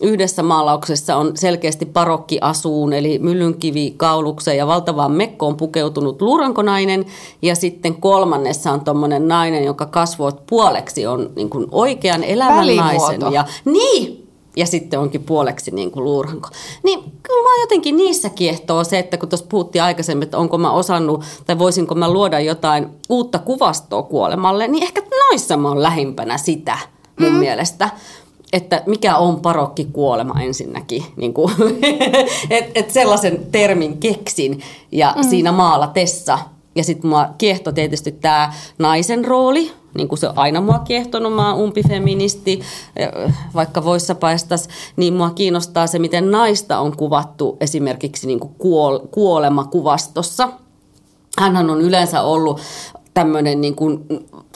yhdessä 0.02 0.42
maalauksessa 0.42 1.16
on 1.16 1.36
selkeästi 1.36 1.86
parokkiasuun, 1.86 2.92
eli 2.92 3.18
myllynkivikaulukseen 3.18 4.56
ja 4.56 4.66
valtavaan 4.66 5.12
mekkoon 5.12 5.56
pukeutunut 5.56 6.22
luurankonainen. 6.22 7.06
Ja 7.42 7.54
sitten 7.54 7.94
kolmannessa 7.94 8.72
on 8.72 8.80
tuommoinen 8.80 9.28
nainen, 9.28 9.64
jonka 9.64 9.86
kasvot 9.86 10.46
puoleksi 10.46 11.06
on 11.06 11.30
niin 11.36 11.50
kuin 11.50 11.66
oikean 11.70 12.24
elävän 12.24 12.76
naisen. 12.76 13.20
Ja, 13.32 13.44
niin, 13.64 14.19
ja 14.56 14.66
sitten 14.66 15.00
onkin 15.00 15.22
puoleksi 15.22 15.70
niin 15.70 15.90
kuin 15.90 16.04
luuranko. 16.04 16.48
Niin 16.82 17.00
kyllä 17.22 17.42
mä 17.42 17.62
jotenkin 17.62 17.96
niissä 17.96 18.28
kiehtoo 18.30 18.84
se, 18.84 18.98
että 18.98 19.16
kun 19.16 19.28
tuossa 19.28 19.46
puhuttiin 19.48 19.82
aikaisemmin, 19.82 20.22
että 20.22 20.38
onko 20.38 20.58
mä 20.58 20.72
osannut 20.72 21.24
tai 21.46 21.58
voisinko 21.58 21.94
mä 21.94 22.10
luoda 22.10 22.40
jotain 22.40 22.88
uutta 23.08 23.38
kuvastoa 23.38 24.02
kuolemalle, 24.02 24.68
niin 24.68 24.82
ehkä 24.82 25.02
noissa 25.28 25.56
mä 25.56 25.68
oon 25.68 25.82
lähimpänä 25.82 26.38
sitä 26.38 26.78
mun 27.20 27.32
mm. 27.32 27.38
mielestä 27.38 27.90
että 28.52 28.82
mikä 28.86 29.16
on 29.16 29.40
parokkikuolema 29.40 30.40
ensinnäkin. 30.40 31.04
Niin 31.16 31.34
että 32.50 32.70
et 32.74 32.90
sellaisen 32.90 33.46
termin 33.52 33.98
keksin 33.98 34.60
ja 34.92 35.14
mm. 35.16 35.30
siinä 35.30 35.52
maalatessa 35.52 36.38
ja 36.74 36.84
sitten 36.84 37.10
mua 37.10 37.28
kiehto 37.38 37.72
tietysti 37.72 38.12
tämä 38.12 38.52
naisen 38.78 39.24
rooli, 39.24 39.72
niin 39.94 40.08
kuin 40.08 40.18
se 40.18 40.28
on 40.28 40.38
aina 40.38 40.60
mua 40.60 40.78
kiehtonut, 40.78 41.34
mä 41.34 41.52
oon 41.52 41.62
umpifeministi, 41.62 42.60
vaikka 43.54 43.84
voissa 43.84 44.14
paistas, 44.14 44.68
niin 44.96 45.14
mua 45.14 45.30
kiinnostaa 45.30 45.86
se, 45.86 45.98
miten 45.98 46.30
naista 46.30 46.78
on 46.78 46.96
kuvattu 46.96 47.56
esimerkiksi 47.60 48.26
niin 48.26 48.40
kuin 48.40 48.52
kuol- 48.58 49.08
kuolemakuvastossa. 49.10 50.48
Hänhän 51.38 51.70
on 51.70 51.80
yleensä 51.80 52.22
ollut 52.22 52.60
tämmöinen 53.20 53.60
niin 53.60 53.74
kuin 53.74 54.06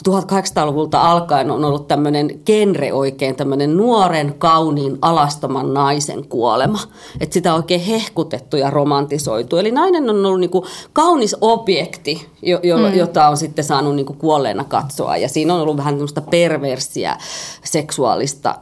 1800-luvulta 0.09 1.01
alkaen 1.01 1.51
on 1.51 1.65
ollut 1.65 1.87
tämmöinen 1.87 2.39
genre 2.45 2.93
oikein, 2.93 3.35
tämmöinen 3.35 3.77
nuoren, 3.77 4.35
kauniin, 4.37 4.97
alastoman 5.01 5.73
naisen 5.73 6.27
kuolema. 6.27 6.79
Että 7.19 7.33
sitä 7.33 7.53
on 7.53 7.57
oikein 7.57 7.81
hehkutettu 7.81 8.57
ja 8.57 8.69
romantisoitu. 8.69 9.57
Eli 9.57 9.71
nainen 9.71 10.09
on 10.09 10.25
ollut 10.25 10.39
niin 10.39 10.49
kuin 10.49 10.65
kaunis 10.93 11.35
objekti, 11.41 12.27
jo, 12.41 12.59
jo, 12.63 12.77
mm. 12.77 12.93
jota 12.93 13.27
on 13.27 13.37
sitten 13.37 13.65
saanut 13.65 13.95
niin 13.95 14.05
kuin 14.05 14.19
kuolleena 14.19 14.63
katsoa. 14.63 15.17
Ja 15.17 15.29
siinä 15.29 15.53
on 15.53 15.61
ollut 15.61 15.77
vähän 15.77 15.93
tämmöistä 15.93 16.21
perversiä 16.21 17.17
seksuaalista 17.63 18.55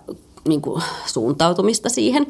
niin 0.48 0.62
kuin 0.62 0.84
suuntautumista 1.06 1.90
siihen. 1.90 2.28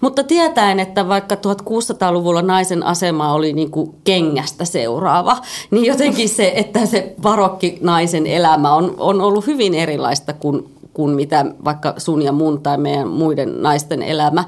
Mutta 0.00 0.24
tietäen, 0.24 0.80
että 0.80 1.08
vaikka 1.08 1.34
1600-luvulla 1.34 2.42
naisen 2.42 2.82
asema 2.82 3.32
oli 3.32 3.52
niin 3.52 3.70
kuin 3.70 3.94
kengästä 4.04 4.64
seuraava, 4.64 5.36
niin 5.70 5.84
jotenkin 5.84 6.28
se, 6.28 6.52
että 6.54 6.86
se 6.86 7.14
barokki 7.22 7.78
naisen 7.80 8.26
elämä 8.26 8.74
on, 8.74 8.94
on 8.98 9.20
ollut 9.20 9.46
hyvin 9.46 9.74
erilaista 9.74 10.32
kuin, 10.32 10.74
kuin 10.94 11.10
mitä 11.10 11.46
vaikka 11.64 11.94
sun 11.96 12.22
ja 12.22 12.32
mun 12.32 12.62
tai 12.62 12.78
meidän 12.78 13.08
muiden 13.08 13.62
naisten 13.62 14.02
elämä. 14.02 14.44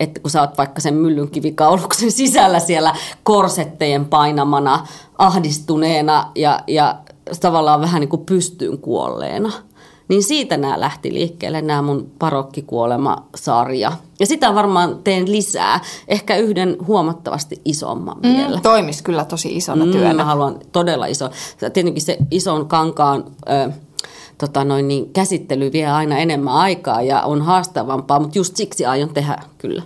Että 0.00 0.20
kun 0.20 0.30
sä 0.30 0.40
oot 0.40 0.58
vaikka 0.58 0.80
sen 0.80 0.94
myllynkivikauluksen 0.94 2.12
sisällä 2.12 2.58
siellä 2.58 2.96
korsettejen 3.22 4.04
painamana, 4.04 4.86
ahdistuneena 5.18 6.30
ja, 6.34 6.60
ja 6.66 6.96
tavallaan 7.40 7.80
vähän 7.80 8.00
niin 8.00 8.08
kuin 8.08 8.26
pystyyn 8.26 8.78
kuolleena– 8.78 9.52
niin 10.08 10.22
siitä 10.22 10.56
nämä 10.56 10.80
lähti 10.80 11.14
liikkeelle, 11.14 11.62
nämä 11.62 11.82
mun 11.82 12.10
parokkikuolema-sarja. 12.18 13.92
Ja 14.20 14.26
sitä 14.26 14.54
varmaan 14.54 14.98
teen 15.04 15.32
lisää, 15.32 15.80
ehkä 16.08 16.36
yhden 16.36 16.76
huomattavasti 16.86 17.60
isomman 17.64 18.16
mm, 18.22 18.36
vielä. 18.36 18.60
Toimis 18.60 19.02
kyllä 19.02 19.24
tosi 19.24 19.56
isona 19.56 19.86
mm, 19.86 19.92
työnä. 19.92 20.14
Mä 20.14 20.24
haluan 20.24 20.58
todella 20.72 21.06
iso. 21.06 21.30
Tietenkin 21.58 22.02
se 22.02 22.16
ison 22.30 22.68
kankaan... 22.68 23.24
Ö, 23.48 23.72
tota 24.38 24.64
noin, 24.64 24.88
niin 24.88 25.12
käsittely 25.12 25.72
vie 25.72 25.86
aina 25.86 26.18
enemmän 26.18 26.54
aikaa 26.54 27.02
ja 27.02 27.22
on 27.22 27.42
haastavampaa, 27.42 28.20
mutta 28.20 28.38
just 28.38 28.56
siksi 28.56 28.86
aion 28.86 29.08
tehdä 29.08 29.38
kyllä. 29.58 29.82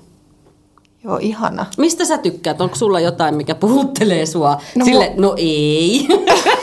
Joo, 1.05 1.19
ihana. 1.21 1.67
Mistä 1.79 2.05
sä 2.05 2.19
tykkäät? 2.19 2.61
Onko 2.61 2.77
sulla 2.77 3.01
jotain, 3.01 3.35
mikä 3.35 3.55
puhuttelee 3.55 4.27
sua? 4.27 4.61
No, 4.77 4.85
Sille, 4.85 5.13
mu- 5.17 5.21
no 5.21 5.35
ei. 5.37 6.09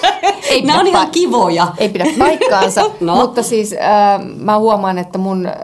ei 0.56 0.62
Nämä 0.62 0.80
on 0.80 0.88
ihan 0.88 1.12
kivoja. 1.12 1.68
Ei 1.78 1.90
pidä 1.90 2.06
paikkaansa, 2.20 2.82
no. 3.00 3.16
mutta 3.16 3.44
siis 3.44 3.74
äh, 3.74 4.22
mä 4.38 4.58
huomaan, 4.58 4.98
että 4.98 5.18
mun 5.18 5.46
äh, 5.46 5.56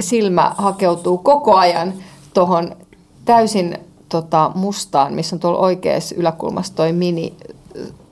silmä 0.00 0.52
hakeutuu 0.58 1.18
koko 1.18 1.54
ajan 1.56 1.94
tuohon 2.34 2.76
täysin 3.24 3.78
tota, 4.08 4.50
mustaan, 4.54 5.14
missä 5.14 5.36
on 5.36 5.40
tuolla 5.40 5.58
oikeassa 5.58 6.14
yläkulmassa 6.18 6.74
toi 6.74 6.92
mini 6.92 7.34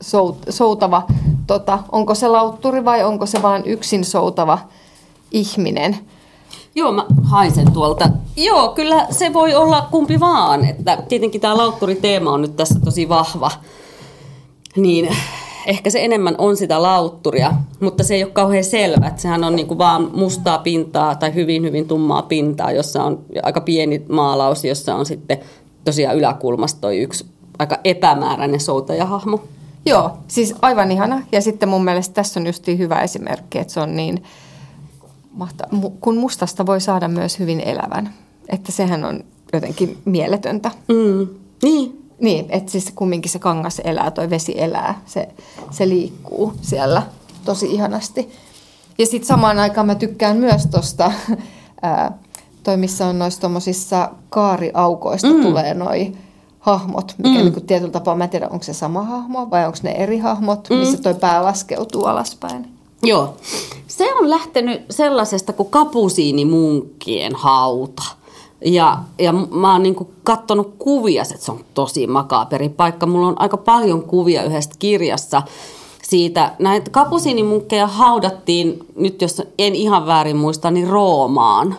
sout, 0.00 0.36
soutava, 0.48 1.02
tota, 1.46 1.78
onko 1.92 2.14
se 2.14 2.28
lautturi 2.28 2.84
vai 2.84 3.04
onko 3.04 3.26
se 3.26 3.42
vain 3.42 3.62
yksin 3.66 4.04
soutava 4.04 4.58
ihminen. 5.30 5.98
Joo, 6.74 6.92
mä 6.92 7.06
hain 7.22 7.54
sen 7.54 7.72
tuolta. 7.72 8.10
Joo, 8.36 8.68
kyllä 8.68 9.06
se 9.10 9.32
voi 9.32 9.54
olla 9.54 9.88
kumpi 9.90 10.20
vaan. 10.20 10.64
Että 10.64 11.02
tietenkin 11.08 11.40
tämä 11.40 11.56
lautturiteema 11.56 12.30
on 12.32 12.42
nyt 12.42 12.56
tässä 12.56 12.80
tosi 12.84 13.08
vahva. 13.08 13.50
Niin 14.76 15.16
ehkä 15.70 15.90
se 15.90 16.04
enemmän 16.04 16.34
on 16.38 16.56
sitä 16.56 16.82
lautturia, 16.82 17.54
mutta 17.80 18.04
se 18.04 18.14
ei 18.14 18.24
ole 18.24 18.32
kauhean 18.32 18.64
selvä. 18.64 19.06
Että 19.06 19.22
sehän 19.22 19.44
on 19.44 19.56
niinku 19.56 19.78
vaan 19.78 20.10
mustaa 20.14 20.58
pintaa 20.58 21.14
tai 21.14 21.34
hyvin 21.34 21.62
hyvin 21.62 21.88
tummaa 21.88 22.22
pintaa, 22.22 22.72
jossa 22.72 23.04
on 23.04 23.24
aika 23.42 23.60
pieni 23.60 24.02
maalaus, 24.08 24.64
jossa 24.64 24.94
on 24.94 25.06
sitten 25.06 25.38
tosiaan 25.84 26.16
yläkulmasta 26.16 26.80
toi 26.80 26.98
yksi 26.98 27.26
aika 27.58 27.78
epämääräinen 27.84 28.60
soutajahahmo. 28.60 29.44
Joo, 29.86 30.10
siis 30.28 30.54
aivan 30.62 30.92
ihana. 30.92 31.22
Ja 31.32 31.40
sitten 31.40 31.68
mun 31.68 31.84
mielestä 31.84 32.14
tässä 32.14 32.40
on 32.40 32.46
just 32.46 32.66
hyvä 32.66 33.02
esimerkki, 33.02 33.58
että 33.58 33.72
se 33.72 33.80
on 33.80 33.96
niin 33.96 34.22
mahta, 35.32 35.68
kun 36.00 36.16
mustasta 36.16 36.66
voi 36.66 36.80
saada 36.80 37.08
myös 37.08 37.38
hyvin 37.38 37.60
elävän. 37.60 38.14
Että 38.48 38.72
sehän 38.72 39.04
on 39.04 39.24
jotenkin 39.52 39.98
mieletöntä. 40.04 40.70
Mm. 40.88 41.28
Niin. 41.62 41.99
Niin, 42.20 42.46
että 42.48 42.72
siis 42.72 42.92
kumminkin 42.94 43.30
se 43.30 43.38
kangas 43.38 43.80
elää, 43.84 44.10
toi 44.10 44.30
vesi 44.30 44.60
elää, 44.60 45.00
se, 45.06 45.28
se 45.70 45.88
liikkuu 45.88 46.52
siellä 46.60 47.02
tosi 47.44 47.72
ihanasti. 47.72 48.32
Ja 48.98 49.06
sitten 49.06 49.28
samaan 49.28 49.58
aikaan 49.58 49.86
mä 49.86 49.94
tykkään 49.94 50.36
myös 50.36 50.66
tuosta, 50.66 51.12
toi 52.64 52.76
missä 52.76 53.06
on 53.06 53.18
noissa 53.18 53.40
tuommoisissa 53.40 54.10
kaariaukoista 54.30 55.28
mm. 55.28 55.42
tulee 55.42 55.74
noi 55.74 56.12
hahmot, 56.60 57.14
mikä 57.18 57.38
mm. 57.38 57.44
niin 57.44 57.66
tietyllä 57.66 57.92
tapaa, 57.92 58.14
mä 58.14 58.24
en 58.24 58.30
tiedä, 58.30 58.48
onko 58.48 58.62
se 58.62 58.72
sama 58.72 59.02
hahmo 59.02 59.50
vai 59.50 59.66
onko 59.66 59.78
ne 59.82 59.90
eri 59.90 60.18
hahmot, 60.18 60.70
mm. 60.70 60.76
missä 60.76 60.98
toi 61.02 61.14
pää 61.14 61.44
laskeutuu 61.44 62.04
alaspäin. 62.04 62.68
Joo. 63.02 63.36
Se 63.86 64.14
on 64.14 64.30
lähtenyt 64.30 64.82
sellaisesta 64.90 65.52
kuin 65.52 65.70
kapusiinimunkkien 65.70 67.34
hauta. 67.34 68.02
Ja, 68.64 68.98
ja 69.18 69.32
mä 69.32 69.72
oon 69.72 69.82
niinku 69.82 70.10
kattonut 70.22 70.74
kuvia, 70.78 71.22
että 71.22 71.44
se 71.44 71.52
on 71.52 71.60
tosi 71.74 72.06
makaaperi 72.06 72.68
paikka. 72.68 73.06
Mulla 73.06 73.26
on 73.26 73.40
aika 73.40 73.56
paljon 73.56 74.02
kuvia 74.02 74.42
yhdestä 74.42 74.74
kirjassa 74.78 75.42
siitä. 76.02 76.52
Näitä 76.58 76.90
kapusiinimunkkeja 76.90 77.86
haudattiin, 77.86 78.86
nyt 78.96 79.22
jos 79.22 79.42
en 79.58 79.74
ihan 79.74 80.06
väärin 80.06 80.36
muista, 80.36 80.70
niin 80.70 80.88
Roomaan. 80.88 81.76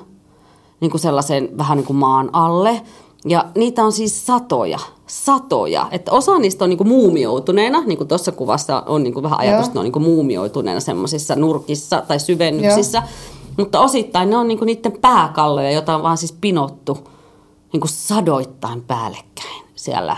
Niin 0.80 0.92
kuin 0.92 1.02
sellaisen 1.02 1.50
vähän 1.58 1.78
niin 1.78 1.88
kuin 1.88 1.98
maan 1.98 2.30
alle. 2.34 2.82
Ja 3.26 3.46
niitä 3.56 3.84
on 3.84 3.92
siis 3.92 4.26
satoja, 4.26 4.80
satoja. 5.08 5.88
Että 5.92 6.12
osa 6.12 6.40
niistä 6.40 6.66
on 6.66 6.70
niinku 6.70 6.84
muumioituneena, 6.84 7.82
niin 7.86 7.98
kuin 7.98 8.08
tuossa 8.08 8.32
kuvassa 8.32 8.84
on 8.86 9.04
niinku 9.04 9.24
vähän 9.24 9.40
ajatus, 9.40 9.66
että 9.66 9.76
ne 9.76 9.80
on 9.80 9.84
niinku 9.84 10.00
muumioituneena 10.00 10.80
semmoisissa 10.80 11.36
nurkissa 11.36 12.04
tai 12.08 12.20
syvennyksissä. 12.20 12.98
Joo. 12.98 13.41
Mutta 13.58 13.80
osittain 13.80 14.30
ne 14.30 14.38
on 14.38 14.48
niinku 14.48 14.66
niiden 14.66 14.98
pääkalloja, 15.02 15.72
joita 15.72 15.96
on 15.96 16.04
vaan 16.04 16.18
siis 16.18 16.38
pinottu 16.42 16.98
niinku 17.74 17.88
sadoittain 17.88 18.82
päällekkäin 18.82 19.66
siellä 19.76 20.18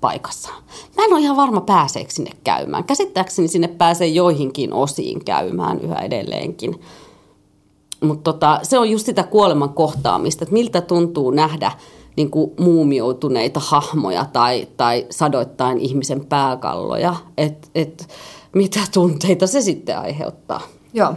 paikassa. 0.00 0.50
Mä 0.96 1.04
en 1.04 1.12
ole 1.12 1.20
ihan 1.20 1.36
varma 1.36 1.60
pääseekö 1.60 2.10
sinne 2.10 2.30
käymään. 2.44 2.84
Käsittääkseni 2.84 3.48
sinne 3.48 3.68
pääsee 3.68 4.06
joihinkin 4.06 4.72
osiin 4.72 5.24
käymään 5.24 5.80
yhä 5.80 5.96
edelleenkin. 5.96 6.80
Mutta 8.00 8.32
tota, 8.32 8.60
se 8.62 8.78
on 8.78 8.90
just 8.90 9.06
sitä 9.06 9.22
kuoleman 9.22 9.74
kohtaamista, 9.74 10.44
että 10.44 10.52
miltä 10.52 10.80
tuntuu 10.80 11.30
nähdä– 11.30 11.72
niin 12.16 12.30
kuin 12.30 12.50
muumioituneita 12.60 13.60
hahmoja 13.60 14.26
tai, 14.32 14.68
tai 14.76 15.06
sadoittain 15.10 15.78
ihmisen 15.78 16.26
pääkalloja, 16.26 17.16
että 17.36 17.68
et, 17.74 18.08
mitä 18.54 18.80
tunteita 18.92 19.46
se 19.46 19.60
sitten 19.60 19.98
aiheuttaa. 19.98 20.60
Joo, 20.94 21.14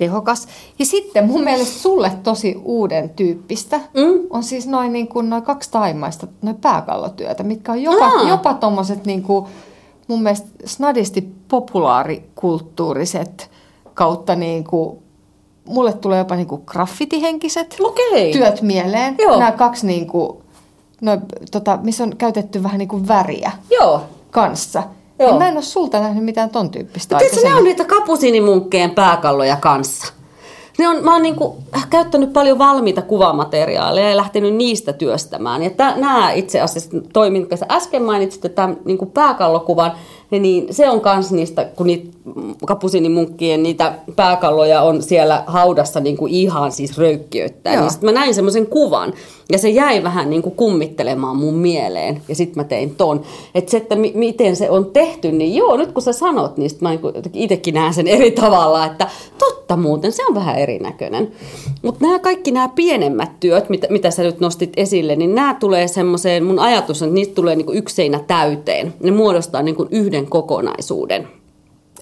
tehokas. 0.00 0.48
Ja 0.78 0.84
sitten 0.84 1.26
mun 1.26 1.44
mielestä 1.44 1.78
sulle 1.78 2.12
tosi 2.22 2.60
uuden 2.64 3.10
tyyppistä 3.10 3.76
mm? 3.76 4.20
on 4.30 4.42
siis 4.42 4.66
noin 4.66 4.92
niin 4.92 5.08
kuin 5.08 5.30
noin 5.30 5.42
kaksi 5.42 5.70
taimaista 5.70 6.26
noin 6.42 6.56
pääkallotyötä, 6.56 7.42
mitkä 7.42 7.72
on 7.72 7.82
jopa, 7.82 8.06
Aa. 8.06 8.28
jopa 8.28 8.54
tommoset 8.54 9.06
niin 9.06 9.22
kuin 9.22 9.46
mun 10.08 10.22
mielestä 10.22 10.48
snadisti 10.64 11.28
populaarikulttuuriset 11.48 13.50
kautta 13.94 14.34
niin 14.34 14.64
kuin 14.64 14.98
mulle 15.68 15.92
tulee 15.92 16.18
jopa 16.18 16.36
niinku 16.36 16.58
graffitihenkiset 16.58 17.76
okay. 17.80 18.32
työt 18.32 18.62
mieleen. 18.62 19.14
Joo. 19.18 19.38
Nämä 19.38 19.52
kaksi, 19.52 19.86
niinku, 19.86 20.42
no, 21.00 21.18
tota, 21.50 21.78
missä 21.82 22.04
on 22.04 22.16
käytetty 22.16 22.62
vähän 22.62 22.78
niinku 22.78 23.08
väriä 23.08 23.52
Joo. 23.70 24.02
kanssa. 24.30 24.82
Joo. 25.20 25.38
mä 25.38 25.48
en 25.48 25.54
ole 25.54 25.62
sulta 25.62 26.00
nähnyt 26.00 26.24
mitään 26.24 26.50
ton 26.50 26.70
tyyppistä. 26.70 27.18
Tiedätkö, 27.18 27.48
ne 27.48 27.54
on 27.54 27.64
niitä 27.64 27.84
kapusiinimunkkeen 27.84 28.90
pääkalloja 28.90 29.56
kanssa. 29.56 30.12
Ne 30.78 30.88
on, 30.88 31.04
mä 31.04 31.12
oon 31.12 31.22
niinku 31.22 31.56
käyttänyt 31.90 32.32
paljon 32.32 32.58
valmiita 32.58 33.02
kuvamateriaaleja 33.02 34.10
ja 34.10 34.16
lähtenyt 34.16 34.54
niistä 34.54 34.92
työstämään. 34.92 35.62
Ja 35.62 35.70
nämä 35.96 36.32
itse 36.32 36.60
asiassa 36.60 36.90
toimin, 37.12 37.46
sä 37.54 37.66
äsken 37.70 38.02
mainitsit, 38.02 38.54
tämän 38.54 38.76
niinku 38.84 39.06
pääkallokuvan, 39.06 39.92
niin 40.38 40.74
se 40.74 40.90
on 40.90 41.00
kans 41.00 41.32
niistä, 41.32 41.64
kun 41.64 41.86
niitä 41.86 42.10
kapusinimunkkien 42.66 43.62
niitä 43.62 43.94
pääkalloja 44.16 44.82
on 44.82 45.02
siellä 45.02 45.44
haudassa 45.46 46.00
niin 46.00 46.16
kuin 46.16 46.32
ihan 46.32 46.72
siis 46.72 46.98
röykkiöttää. 46.98 47.80
Niin 47.80 47.90
sit 47.90 48.02
mä 48.02 48.12
näin 48.12 48.34
semmoisen 48.34 48.66
kuvan 48.66 49.12
ja 49.52 49.58
se 49.58 49.68
jäi 49.68 50.02
vähän 50.02 50.30
niin 50.30 50.42
kuin 50.42 50.54
kummittelemaan 50.54 51.36
mun 51.36 51.54
mieleen. 51.54 52.22
Ja 52.28 52.34
sitten 52.34 52.60
mä 52.60 52.64
tein 52.64 52.94
ton. 52.96 53.20
Että 53.54 53.70
se, 53.70 53.76
että 53.76 53.96
mi- 53.96 54.12
miten 54.14 54.56
se 54.56 54.70
on 54.70 54.86
tehty, 54.86 55.32
niin 55.32 55.56
joo, 55.56 55.76
nyt 55.76 55.92
kun 55.92 56.02
sä 56.02 56.12
sanot, 56.12 56.56
niin 56.56 56.70
mä 56.80 56.90
niin 56.90 57.00
itsekin 57.34 57.74
näen 57.74 57.94
sen 57.94 58.06
eri 58.16 58.30
tavalla, 58.30 58.86
että 58.86 59.08
totta 59.38 59.76
muuten, 59.76 60.12
se 60.12 60.26
on 60.26 60.34
vähän 60.34 60.58
erinäköinen. 60.58 61.32
Mutta 61.82 62.06
nämä 62.06 62.18
kaikki 62.18 62.50
nämä 62.50 62.68
pienemmät 62.68 63.40
työt, 63.40 63.68
mitä, 63.68 63.86
mitä 63.90 64.10
sä 64.10 64.22
nyt 64.22 64.40
nostit 64.40 64.72
esille, 64.76 65.16
niin 65.16 65.34
nämä 65.34 65.54
tulee 65.54 65.88
semmoiseen, 65.88 66.44
mun 66.44 66.58
ajatus 66.58 67.02
on, 67.02 67.08
että 67.08 67.14
niistä 67.14 67.34
tulee 67.34 67.56
niin 67.56 67.66
kuin 67.66 67.78
yksi 67.78 67.94
seinä 67.94 68.20
täyteen. 68.26 68.94
Ne 69.02 69.10
muodostaa 69.10 69.62
niin 69.62 69.76
kuin 69.76 69.88
yhden 69.90 70.19
kokonaisuuden. 70.26 71.28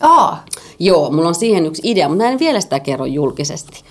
Aa. 0.00 0.44
Joo, 0.78 1.10
mulla 1.10 1.28
on 1.28 1.34
siihen 1.34 1.66
yksi 1.66 1.82
idea, 1.84 2.08
mutta 2.08 2.24
mä 2.24 2.30
en 2.30 2.38
vielä 2.38 2.60
sitä 2.60 2.80
kerro 2.80 3.06
julkisesti. 3.06 3.84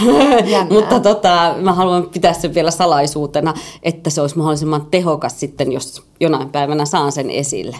mutta 0.74 1.00
tota, 1.00 1.54
mä 1.60 1.72
haluan 1.72 2.06
pitää 2.06 2.32
sen 2.32 2.54
vielä 2.54 2.70
salaisuutena, 2.70 3.54
että 3.82 4.10
se 4.10 4.20
olisi 4.20 4.38
mahdollisimman 4.38 4.86
tehokas 4.90 5.40
sitten, 5.40 5.72
jos 5.72 6.02
jonain 6.20 6.50
päivänä 6.50 6.84
saan 6.84 7.12
sen 7.12 7.30
esille. 7.30 7.76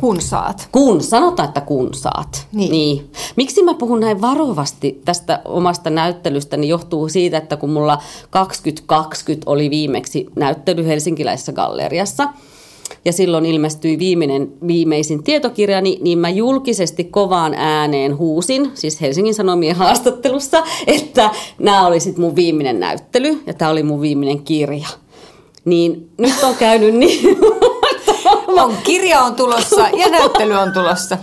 Kun 0.00 0.20
saat. 0.20 0.68
Kun, 0.72 1.00
sanotaan, 1.00 1.48
että 1.48 1.60
kun 1.60 1.94
saat. 1.94 2.46
Niin. 2.52 2.70
niin. 2.70 3.10
Miksi 3.36 3.62
mä 3.62 3.74
puhun 3.74 4.00
näin 4.00 4.20
varovasti 4.20 5.00
tästä 5.04 5.42
omasta 5.44 5.90
näyttelystä, 5.90 6.56
niin 6.56 6.68
johtuu 6.68 7.08
siitä, 7.08 7.36
että 7.36 7.56
kun 7.56 7.70
mulla 7.70 7.98
2020 8.30 9.50
oli 9.50 9.70
viimeksi 9.70 10.26
näyttely 10.36 10.86
Helsinkiläisessä 10.86 11.52
galleriassa, 11.52 12.28
ja 13.04 13.12
silloin 13.12 13.46
ilmestyi 13.46 13.98
viimeinen, 13.98 14.52
viimeisin 14.66 15.22
tietokirjani, 15.22 15.98
niin 16.00 16.18
mä 16.18 16.28
julkisesti 16.28 17.04
kovaan 17.04 17.54
ääneen 17.54 18.18
huusin, 18.18 18.70
siis 18.74 19.00
Helsingin 19.00 19.34
Sanomien 19.34 19.76
haastattelussa, 19.76 20.62
että 20.86 21.30
nämä 21.58 21.86
oli 21.86 22.00
sitten 22.00 22.24
mun 22.24 22.36
viimeinen 22.36 22.80
näyttely 22.80 23.42
ja 23.46 23.54
tämä 23.54 23.70
oli 23.70 23.82
mun 23.82 24.00
viimeinen 24.00 24.42
kirja. 24.42 24.88
Niin 25.64 26.10
nyt 26.18 26.42
on 26.42 26.54
käynyt 26.54 26.94
niin, 26.94 27.38
on 28.62 28.74
kirja 28.84 29.20
on 29.20 29.34
tulossa 29.34 29.88
ja 29.88 30.08
näyttely 30.10 30.54
on 30.54 30.72
tulossa. 30.72 31.18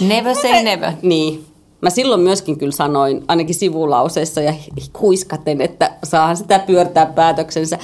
Never 0.00 0.34
say 0.34 0.62
never. 0.62 0.92
Niin. 1.02 1.44
Mä 1.80 1.90
silloin 1.90 2.20
myöskin 2.20 2.58
kyllä 2.58 2.72
sanoin, 2.72 3.24
ainakin 3.28 3.54
sivulauseessa 3.54 4.40
ja 4.40 4.54
huiskaten, 5.00 5.60
että 5.60 5.92
saahan 6.04 6.36
sitä 6.36 6.58
pyörtää 6.58 7.06
päätöksensä. 7.06 7.78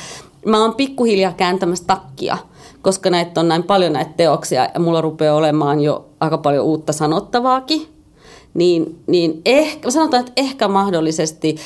Mä 0.47 0.61
oon 0.61 0.75
pikkuhiljaa 0.75 1.33
kääntämässä 1.33 1.85
takkia, 1.87 2.39
koska 2.83 3.11
näitä 3.11 3.41
on 3.41 3.49
näin 3.49 3.63
paljon 3.63 3.93
näitä 3.93 4.13
teoksia 4.17 4.69
ja 4.75 4.81
mulla 4.81 5.01
rupeaa 5.01 5.37
olemaan 5.37 5.81
jo 5.81 6.09
aika 6.21 6.39
paljon 6.39 6.65
uutta 6.65 6.93
sanottavaakin. 6.93 7.89
Niin, 8.55 8.99
niin 9.07 9.43
ehkä, 9.45 9.91
sanotaan, 9.91 10.21
että 10.21 10.33
ehkä 10.37 10.69
mahdollisesti... 10.69 11.57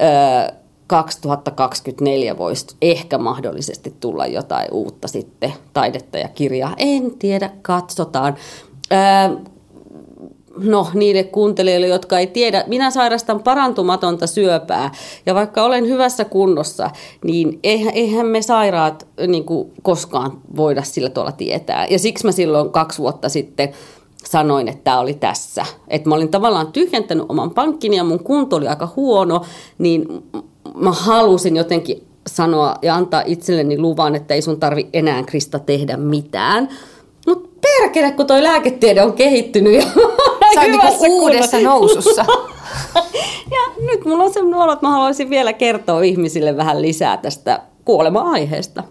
Öö, 0.00 0.56
2024 0.86 2.38
voisi 2.38 2.66
ehkä 2.82 3.18
mahdollisesti 3.18 3.94
tulla 4.00 4.26
jotain 4.26 4.68
uutta 4.72 5.08
sitten, 5.08 5.52
taidetta 5.72 6.18
ja 6.18 6.28
kirjaa. 6.28 6.74
En 6.76 7.10
tiedä, 7.18 7.50
katsotaan. 7.62 8.36
Öö, 8.92 9.36
no 10.58 10.88
niille 10.94 11.24
kuuntelijoille, 11.24 11.86
jotka 11.86 12.18
ei 12.18 12.26
tiedä, 12.26 12.64
minä 12.66 12.90
sairastan 12.90 13.42
parantumatonta 13.42 14.26
syöpää 14.26 14.90
ja 15.26 15.34
vaikka 15.34 15.62
olen 15.62 15.88
hyvässä 15.88 16.24
kunnossa, 16.24 16.90
niin 17.24 17.58
eihän, 17.62 18.26
me 18.26 18.42
sairaat 18.42 19.06
niin 19.26 19.44
kuin 19.44 19.72
koskaan 19.82 20.38
voida 20.56 20.82
sillä 20.82 21.10
tuolla 21.10 21.32
tietää. 21.32 21.86
Ja 21.90 21.98
siksi 21.98 22.26
mä 22.26 22.32
silloin 22.32 22.70
kaksi 22.70 22.98
vuotta 22.98 23.28
sitten 23.28 23.68
sanoin, 24.24 24.68
että 24.68 24.84
tämä 24.84 25.00
oli 25.00 25.14
tässä. 25.14 25.64
Että 25.88 26.08
mä 26.08 26.14
olin 26.14 26.28
tavallaan 26.28 26.72
tyhjentänyt 26.72 27.26
oman 27.28 27.50
pankkini 27.50 27.96
ja 27.96 28.04
mun 28.04 28.24
kunto 28.24 28.56
oli 28.56 28.68
aika 28.68 28.88
huono, 28.96 29.44
niin 29.78 30.06
mä 30.74 30.92
halusin 30.92 31.56
jotenkin 31.56 32.06
sanoa 32.26 32.74
ja 32.82 32.94
antaa 32.94 33.22
itselleni 33.26 33.78
luvan, 33.78 34.14
että 34.14 34.34
ei 34.34 34.42
sun 34.42 34.60
tarvi 34.60 34.88
enää 34.92 35.22
Krista 35.22 35.58
tehdä 35.58 35.96
mitään. 35.96 36.68
Mutta 37.26 37.48
perkele, 37.60 38.12
kun 38.12 38.26
toi 38.26 38.42
lääketiede 38.42 39.02
on 39.02 39.12
kehittynyt 39.12 39.74
ja 39.74 39.82
Sä 40.54 40.60
niinku 40.60 40.86
uudessa 41.08 41.60
nousussa. 41.60 42.24
ja 43.54 43.84
nyt 43.90 44.04
mulla 44.04 44.24
on 44.24 44.32
sellainen 44.32 44.60
olo, 44.60 44.72
että 44.72 44.86
mä 44.86 44.92
haluaisin 44.92 45.30
vielä 45.30 45.52
kertoa 45.52 46.02
ihmisille 46.02 46.56
vähän 46.56 46.82
lisää 46.82 47.16
tästä 47.16 47.60
kuolema-aiheesta. 47.84 48.84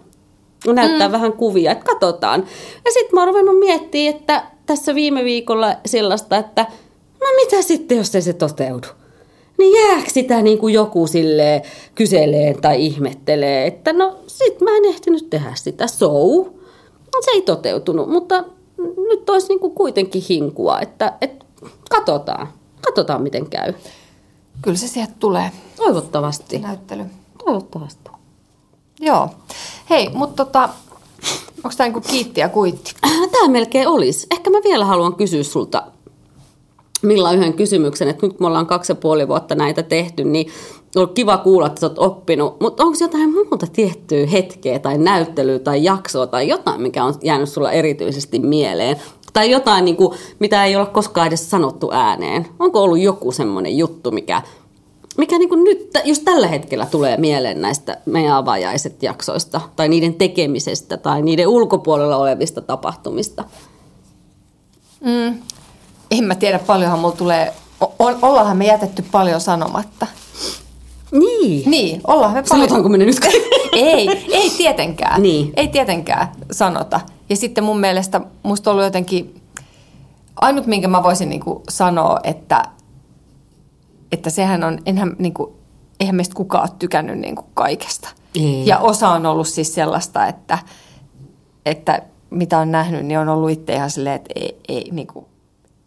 Näyttää 0.66 1.08
mm. 1.08 1.12
vähän 1.12 1.32
kuvia, 1.32 1.72
että 1.72 1.84
katsotaan. 1.84 2.44
Ja 2.84 2.90
sitten 2.92 3.14
mä 3.14 3.20
oon 3.20 3.28
ruvennut 3.28 3.58
miettimään, 3.58 4.16
että 4.16 4.42
tässä 4.66 4.94
viime 4.94 5.24
viikolla 5.24 5.74
sellaista, 5.86 6.36
että 6.36 6.66
no 7.20 7.26
mitä 7.44 7.62
sitten, 7.62 7.98
jos 7.98 8.14
ei 8.14 8.22
se 8.22 8.32
toteudu? 8.32 8.86
niin 9.58 9.82
jääkö 9.82 10.10
sitä 10.10 10.42
niin 10.42 10.58
kuin 10.58 10.74
joku 10.74 11.06
sille 11.06 11.62
kyselee 11.94 12.54
tai 12.54 12.86
ihmettelee, 12.86 13.66
että 13.66 13.92
no 13.92 14.16
sit 14.26 14.60
mä 14.60 14.76
en 14.76 14.84
ehtinyt 14.84 15.30
tehdä 15.30 15.52
sitä, 15.54 15.86
so. 15.86 16.10
Se 17.20 17.30
ei 17.30 17.42
toteutunut, 17.42 18.08
mutta 18.08 18.44
nyt 19.08 19.30
olisi 19.30 19.48
niin 19.48 19.60
kuin 19.60 19.72
kuitenkin 19.72 20.22
hinkua, 20.28 20.80
että, 20.80 21.12
että 21.20 21.45
katsotaan, 21.90 22.48
katsotaan 22.80 23.22
miten 23.22 23.50
käy. 23.50 23.72
Kyllä 24.62 24.76
se 24.76 24.88
sieltä 24.88 25.12
tulee. 25.18 25.50
Toivottavasti. 25.76 26.58
Näyttely. 26.58 27.04
Toivottavasti. 27.44 28.10
Joo. 29.00 29.30
Hei, 29.90 30.08
mutta 30.08 30.44
tota, 30.44 30.68
onko 31.56 31.70
tämä 31.76 31.88
niin 31.88 32.02
kiitti 32.02 32.40
ja 32.40 32.48
kuitti? 32.48 32.94
Tämä 33.32 33.48
melkein 33.48 33.88
olisi. 33.88 34.26
Ehkä 34.30 34.50
mä 34.50 34.58
vielä 34.64 34.84
haluan 34.84 35.14
kysyä 35.14 35.42
sulta 35.42 35.82
Milla 37.02 37.32
yhden 37.32 37.54
kysymyksen, 37.54 38.08
että 38.08 38.26
nyt 38.26 38.40
me 38.40 38.46
ollaan 38.46 38.66
kaksi 38.66 38.92
ja 38.92 38.96
puoli 38.96 39.28
vuotta 39.28 39.54
näitä 39.54 39.82
tehty, 39.82 40.24
niin 40.24 40.46
on 40.96 41.08
kiva 41.08 41.38
kuulla, 41.38 41.66
että 41.66 41.80
sä 41.80 41.86
oot 41.86 41.98
oppinut, 41.98 42.60
mutta 42.60 42.82
onko 42.82 42.98
jotain 43.00 43.32
muuta 43.32 43.66
tiettyä 43.72 44.26
hetkeä 44.26 44.78
tai 44.78 44.98
näyttelyä 44.98 45.58
tai 45.58 45.84
jaksoa 45.84 46.26
tai 46.26 46.48
jotain, 46.48 46.82
mikä 46.82 47.04
on 47.04 47.14
jäänyt 47.22 47.48
sulla 47.48 47.72
erityisesti 47.72 48.38
mieleen? 48.38 48.96
Tai 49.36 49.50
jotain, 49.50 49.84
niin 49.84 49.96
kuin, 49.96 50.18
mitä 50.38 50.64
ei 50.64 50.76
ole 50.76 50.86
koskaan 50.86 51.26
edes 51.26 51.50
sanottu 51.50 51.90
ääneen. 51.92 52.46
Onko 52.58 52.82
ollut 52.82 52.98
joku 52.98 53.32
semmoinen 53.32 53.78
juttu, 53.78 54.10
mikä, 54.10 54.42
mikä 55.18 55.38
niin 55.38 55.48
kuin 55.48 55.64
nyt, 55.64 55.90
just 56.04 56.24
tällä 56.24 56.46
hetkellä 56.46 56.86
tulee 56.86 57.16
mieleen 57.16 57.60
näistä 57.60 57.98
meidän 58.06 58.34
avajaiset 58.34 59.02
jaksoista, 59.02 59.60
tai 59.76 59.88
niiden 59.88 60.14
tekemisestä, 60.14 60.96
tai 60.96 61.22
niiden 61.22 61.48
ulkopuolella 61.48 62.16
olevista 62.16 62.60
tapahtumista? 62.60 63.44
Mm, 65.00 65.42
en 66.10 66.24
mä 66.24 66.34
tiedä, 66.34 66.58
paljonhan 66.58 66.98
mulla 66.98 67.16
tulee, 67.16 67.54
o- 67.82 67.94
ollaanhan 68.22 68.56
me 68.56 68.66
jätetty 68.66 69.04
paljon 69.12 69.40
sanomatta. 69.40 70.06
Niin. 71.12 71.70
Niin, 71.70 72.00
ollaan 72.06 72.32
me 72.32 72.42
paljon. 72.42 72.68
Sanotaanko 72.68 72.88
me 72.88 72.98
nyt 72.98 73.20
ei, 73.72 74.08
ei 74.32 74.50
tietenkään. 74.50 75.22
Niin. 75.22 75.52
Ei 75.56 75.68
tietenkään 75.68 76.28
sanota. 76.52 77.00
Ja 77.28 77.36
sitten 77.36 77.64
mun 77.64 77.80
mielestä 77.80 78.20
musta 78.42 78.70
on 78.70 78.72
ollut 78.72 78.84
jotenkin, 78.84 79.40
ainut 80.36 80.66
minkä 80.66 80.88
mä 80.88 81.02
voisin 81.02 81.28
niinku 81.28 81.62
sanoa, 81.68 82.20
että, 82.24 82.64
että 84.12 84.30
sehän 84.30 84.64
on, 84.64 84.78
enhän 84.86 85.16
niinku, 85.18 85.56
eihän 86.00 86.16
meistä 86.16 86.34
kukaan 86.34 86.62
ole 86.62 86.76
tykännyt 86.78 87.18
niinku 87.18 87.44
kaikesta. 87.54 88.08
Ei. 88.34 88.66
Ja 88.66 88.78
osa 88.78 89.08
on 89.08 89.26
ollut 89.26 89.48
siis 89.48 89.74
sellaista, 89.74 90.26
että, 90.26 90.58
että 91.66 92.02
mitä 92.30 92.58
on 92.58 92.72
nähnyt, 92.72 93.06
niin 93.06 93.18
on 93.18 93.28
ollut 93.28 93.50
itse 93.50 93.74
ihan 93.74 93.90
silleen, 93.90 94.16
että 94.16 94.32
ei, 94.36 94.60
ei 94.68 94.88
niinku, 94.92 95.28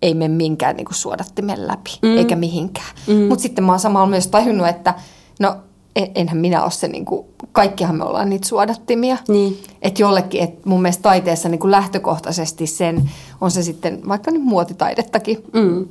ei 0.02 0.13
mene 0.13 0.34
minkään 0.36 0.75
niin 0.75 0.86
kuin 0.86 0.95
suodattimen 0.95 1.67
läpi, 1.67 1.99
mm. 2.02 2.17
eikä 2.17 2.36
mihinkään. 2.36 2.95
Mm. 3.08 3.15
Mutta 3.15 3.41
sitten 3.41 3.63
mä 3.63 3.71
oon 3.71 3.80
samalla 3.80 4.08
myös 4.08 4.28
tajunnut, 4.28 4.67
että 4.67 4.93
no 5.39 5.58
enhän 5.95 6.38
minä 6.38 6.63
ole 6.63 6.71
se, 6.71 6.88
niin 6.88 7.06
kuin, 7.06 7.28
kaikkihan 7.52 7.95
me 7.95 8.04
ollaan 8.04 8.30
niitä 8.30 8.47
suodattimia. 8.47 9.17
Niin. 9.28 9.63
Että 9.82 10.02
jollekin, 10.02 10.43
että 10.43 10.69
mun 10.69 10.82
mielestä 10.82 11.02
taiteessa 11.02 11.49
niin 11.49 11.60
kuin 11.60 11.71
lähtökohtaisesti 11.71 12.67
sen, 12.67 13.10
on 13.41 13.52
se 13.52 13.63
sitten 13.63 14.02
vaikka 14.08 14.32
nyt 14.32 14.43
muotitaidettakin, 14.43 15.43
mm. 15.54 15.88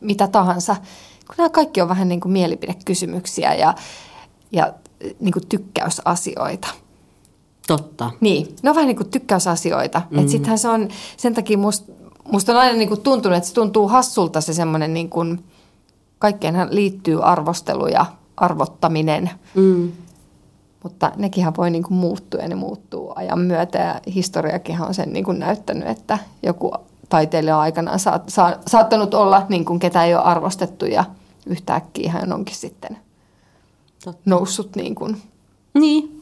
mitä 0.00 0.26
tahansa, 0.26 0.76
kun 1.26 1.34
nämä 1.38 1.48
kaikki 1.48 1.80
on 1.80 1.88
vähän 1.88 2.08
niin 2.08 2.20
kuin 2.20 2.32
mielipidekysymyksiä 2.32 3.54
ja, 3.54 3.74
ja 4.52 4.72
niin 5.20 5.32
kuin 5.32 5.46
tykkäysasioita. 5.48 6.68
Totta. 7.66 8.10
Niin, 8.20 8.56
ne 8.62 8.70
on 8.70 8.76
vähän 8.76 8.88
niin 8.88 8.96
kuin 8.96 9.10
tykkäysasioita. 9.10 10.02
Mm. 10.10 10.18
Että 10.18 10.32
sittenhän 10.32 10.58
se 10.58 10.68
on, 10.68 10.88
sen 11.16 11.34
takia 11.34 11.58
musta 11.58 11.92
musta 12.32 12.52
on 12.52 12.58
aina 12.58 12.78
niin 12.78 12.88
kuin 12.88 13.00
tuntunut, 13.00 13.36
että 13.38 13.48
se 13.48 13.54
tuntuu 13.54 13.88
hassulta 13.88 14.40
se 14.40 14.52
semmoinen, 14.52 14.94
niin 14.94 15.10
kuin, 15.10 15.44
kaikkeenhan 16.18 16.68
liittyy 16.70 17.24
arvostelu 17.24 17.86
ja 17.86 18.06
arvottaminen. 18.36 19.30
Mm. 19.54 19.92
Mutta 20.82 21.12
nekinhän 21.16 21.56
voi 21.56 21.70
niin 21.70 21.82
kuin 21.82 21.98
muuttua 21.98 22.40
ja 22.40 22.48
ne 22.48 22.54
muuttuu 22.54 23.12
ajan 23.16 23.38
myötä 23.38 23.78
ja 23.78 24.00
historiakin 24.14 24.82
on 24.82 24.94
sen 24.94 25.12
niin 25.12 25.24
kuin 25.24 25.38
näyttänyt, 25.38 25.88
että 25.88 26.18
joku 26.42 26.72
taiteilija 27.08 27.56
on 27.56 27.62
aikanaan 27.62 27.98
saat, 27.98 28.28
sa, 28.28 28.58
saattanut 28.66 29.14
olla 29.14 29.46
niin 29.48 29.64
kuin 29.64 29.78
ketä 29.78 30.04
ei 30.04 30.14
ole 30.14 30.22
arvostettu 30.22 30.86
ja 30.86 31.04
yhtäkkiä 31.46 32.12
hän 32.12 32.32
onkin 32.32 32.56
sitten 32.56 32.96
Totta. 34.04 34.20
noussut 34.24 34.76
niin 34.76 34.94
kuin 34.94 35.22
niin. 35.74 36.13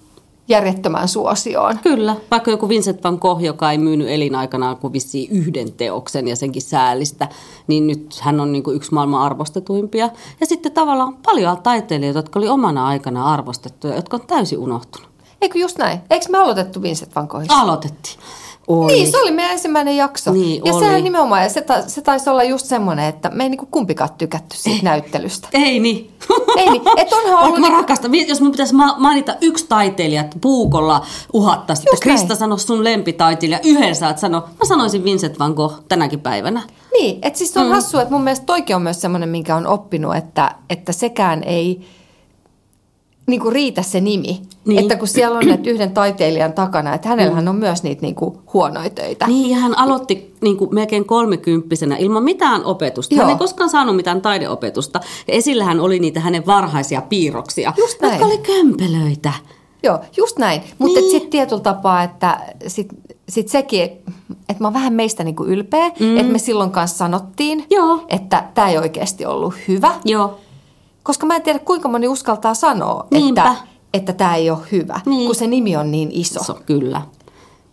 Järjettömään 0.52 1.08
suosioon. 1.08 1.78
Kyllä, 1.82 2.16
vaikka 2.30 2.50
joku 2.50 2.68
Vincent 2.68 3.04
van 3.04 3.18
Gogh, 3.20 3.42
joka 3.42 3.70
ei 3.70 3.78
myynyt 3.78 4.08
elinaikanaan 4.08 4.76
kuin 4.76 4.92
vissiin 4.92 5.30
yhden 5.30 5.72
teoksen 5.72 6.28
ja 6.28 6.36
senkin 6.36 6.62
säälistä, 6.62 7.28
niin 7.66 7.86
nyt 7.86 8.20
hän 8.20 8.40
on 8.40 8.52
niin 8.52 8.62
kuin 8.62 8.76
yksi 8.76 8.94
maailman 8.94 9.22
arvostetuimpia. 9.22 10.10
Ja 10.40 10.46
sitten 10.46 10.72
tavallaan 10.72 11.16
paljon 11.16 11.62
taiteilijoita, 11.62 12.18
jotka 12.18 12.38
oli 12.38 12.48
omana 12.48 12.86
aikana 12.86 13.32
arvostettuja, 13.32 13.94
jotka 13.94 14.16
on 14.16 14.26
täysin 14.26 14.58
unohtunut. 14.58 15.08
Eikö 15.42 15.58
just 15.58 15.78
näin? 15.78 16.00
Eikö 16.10 16.26
me 16.28 16.38
aloitettu 16.38 16.82
Vincent 16.82 17.14
van 17.14 17.26
Goghista? 17.26 17.60
Aloitettiin. 17.60 18.18
Oli. 18.66 18.92
Niin, 18.92 19.10
se 19.10 19.18
oli 19.18 19.30
meidän 19.30 19.52
ensimmäinen 19.52 19.96
jakso. 19.96 20.32
Niin, 20.32 20.62
ja 20.64 20.74
oli. 20.74 20.84
sehän 20.84 21.04
nimenomaan, 21.04 21.42
ja 21.42 21.48
se, 21.48 21.60
ta, 21.60 21.82
se 21.86 22.02
taisi 22.02 22.30
olla 22.30 22.42
just 22.42 22.66
semmoinen, 22.66 23.04
että 23.04 23.30
me 23.30 23.42
ei 23.42 23.50
niinku 23.50 23.68
kumpikaan 23.70 24.10
tykätty 24.18 24.56
siitä 24.56 24.78
ei, 24.78 24.82
näyttelystä. 24.82 25.48
Ei 25.52 25.80
niin. 25.80 26.14
Ei 26.56 26.70
niin. 26.70 26.82
Et 26.96 27.12
onhan 27.12 27.44
ollut... 27.44 27.60
mä 27.60 27.68
rakastan, 27.68 28.14
jos 28.14 28.40
mun 28.40 28.50
pitäisi 28.50 28.74
mainita 28.98 29.34
yksi 29.40 29.66
taiteilija, 29.68 30.20
että 30.20 30.36
puukolla 30.40 31.06
uhattaisi, 31.32 31.82
että 31.92 32.02
Krista 32.02 32.34
sano 32.34 32.56
sun 32.56 32.84
lempitaiteilija, 32.84 33.60
yhden 33.64 33.96
saat 33.96 34.18
sanoa. 34.18 34.40
Mä 34.40 34.64
sanoisin 34.64 35.04
Vincent 35.04 35.38
van 35.38 35.52
Gogh 35.52 35.74
tänäkin 35.88 36.20
päivänä. 36.20 36.62
Niin, 36.92 37.18
että 37.22 37.38
siis 37.38 37.56
on 37.56 37.66
mm. 37.66 37.72
hassua, 37.72 38.02
että 38.02 38.14
mun 38.14 38.24
mielestä 38.24 38.46
toikin 38.46 38.76
on 38.76 38.82
myös 38.82 39.00
semmoinen, 39.00 39.28
minkä 39.28 39.56
on 39.56 39.66
oppinut, 39.66 40.16
että, 40.16 40.54
että 40.70 40.92
sekään 40.92 41.42
ei 41.44 41.86
niin 43.26 43.40
kuin 43.40 43.52
riitä 43.52 43.82
se 43.82 44.00
nimi. 44.00 44.42
Niin. 44.64 44.78
Että 44.78 44.96
kun 44.96 45.08
siellä 45.08 45.38
on 45.38 45.48
että 45.48 45.70
yhden 45.70 45.90
taiteilijan 45.90 46.52
takana, 46.52 46.94
että 46.94 47.08
hänellähän 47.08 47.48
on 47.48 47.56
myös 47.56 47.82
niitä 47.82 48.02
niin 48.02 48.14
kuin 48.14 48.38
huonoja 48.52 48.90
töitä. 48.90 49.26
Niin, 49.26 49.50
ja 49.50 49.56
hän 49.56 49.78
aloitti 49.78 50.34
niin 50.40 50.56
kuin 50.56 50.74
melkein 50.74 51.04
kolmekymppisenä 51.04 51.96
ilman 51.96 52.22
mitään 52.22 52.64
opetusta. 52.64 53.14
Joo. 53.14 53.24
Hän 53.24 53.32
ei 53.32 53.38
koskaan 53.38 53.70
saanut 53.70 53.96
mitään 53.96 54.22
taideopetusta. 54.22 55.00
Ja 55.28 55.34
esillähän 55.34 55.80
oli 55.80 55.98
niitä 55.98 56.20
hänen 56.20 56.46
varhaisia 56.46 57.02
piirroksia, 57.02 57.72
just 57.78 58.00
näin. 58.00 58.12
jotka 58.12 58.26
oli 58.26 58.38
kömpelöitä. 58.38 59.32
Joo, 59.82 59.98
just 60.16 60.38
näin. 60.38 60.62
Mutta 60.78 61.00
niin. 61.00 61.10
sitten 61.10 61.30
tietyllä 61.30 61.62
tapaa, 61.62 62.02
että 62.02 62.40
sit, 62.66 62.88
sit 63.28 63.48
sekin, 63.48 63.82
että 63.82 64.56
mä 64.60 64.66
oon 64.66 64.74
vähän 64.74 64.92
meistä 64.92 65.24
niinku 65.24 65.44
ylpeä, 65.44 65.90
mm. 66.00 66.16
että 66.16 66.32
me 66.32 66.38
silloin 66.38 66.70
kanssa 66.70 66.96
sanottiin, 66.96 67.66
Joo. 67.70 68.04
että 68.08 68.44
tämä 68.54 68.68
ei 68.68 68.78
oikeasti 68.78 69.26
ollut 69.26 69.54
hyvä. 69.68 69.94
Joo. 70.04 70.38
Koska 71.02 71.26
mä 71.26 71.36
en 71.36 71.42
tiedä, 71.42 71.58
kuinka 71.58 71.88
moni 71.88 72.08
uskaltaa 72.08 72.54
sanoa, 72.54 73.06
Niinpä. 73.10 73.42
että 73.42 73.72
että 73.94 74.12
tämä 74.12 74.36
ei 74.36 74.50
ole 74.50 74.58
hyvä, 74.72 75.00
niin. 75.06 75.26
kun 75.26 75.34
se 75.34 75.46
nimi 75.46 75.76
on 75.76 75.90
niin 75.90 76.08
iso. 76.12 76.40
iso 76.40 76.58
kyllä, 76.66 77.02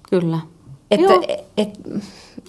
kyllä. 0.09 0.39
Että, 0.91 1.13
Joo. 1.13 1.23
Et, 1.27 1.39
et, 1.57 1.79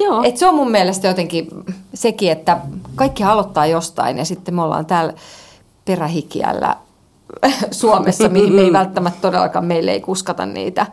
Joo. 0.01 0.23
Et 0.23 0.37
se 0.37 0.47
on 0.47 0.55
mun 0.55 0.71
mielestä 0.71 1.09
jotenkin 1.09 1.49
sekin, 1.95 2.33
että 2.33 2.59
kaikki 2.95 3.25
aloittaa 3.25 3.67
jostain 3.67 4.19
ja 4.19 4.25
sitten 4.25 4.55
me 4.55 4.63
ollaan 4.63 4.87
täällä 4.87 5.13
perähikiällä 5.85 6.77
Suomessa, 7.71 8.29
mihin 8.29 8.53
me 8.53 8.61
ei 8.61 8.73
välttämättä 8.83 9.21
todellakaan, 9.21 9.65
meille 9.65 9.91
ei 9.91 10.01
kuskata 10.01 10.47
niitä 10.47 10.87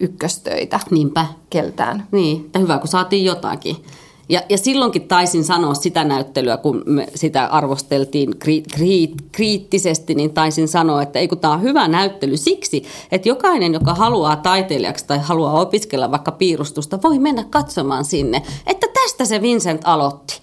ykköstöitä. 0.00 0.80
Niinpä. 0.90 1.26
Keltään. 1.50 2.06
Niin, 2.12 2.46
että 2.46 2.58
hyvä 2.58 2.78
kun 2.78 2.88
saatiin 2.88 3.24
jotakin. 3.24 3.76
Ja, 4.28 4.40
ja 4.48 4.58
silloinkin 4.58 5.08
taisin 5.08 5.44
sanoa 5.44 5.74
sitä 5.74 6.04
näyttelyä, 6.04 6.56
kun 6.56 6.82
me 6.86 7.06
sitä 7.14 7.46
arvosteltiin 7.46 8.38
kri, 8.38 8.62
kri, 8.74 9.14
kriittisesti, 9.32 10.14
niin 10.14 10.34
taisin 10.34 10.68
sanoa, 10.68 11.02
että 11.02 11.18
ei 11.18 11.28
kun 11.28 11.38
tämä 11.38 11.54
on 11.54 11.62
hyvä 11.62 11.88
näyttely 11.88 12.36
siksi, 12.36 12.84
että 13.12 13.28
jokainen, 13.28 13.72
joka 13.72 13.94
haluaa 13.94 14.36
taiteilijaksi 14.36 15.06
tai 15.06 15.18
haluaa 15.18 15.60
opiskella 15.60 16.10
vaikka 16.10 16.32
piirustusta, 16.32 16.98
voi 17.02 17.18
mennä 17.18 17.44
katsomaan 17.50 18.04
sinne, 18.04 18.42
että 18.66 18.86
tästä 18.94 19.24
se 19.24 19.42
Vincent 19.42 19.80
aloitti. 19.84 20.40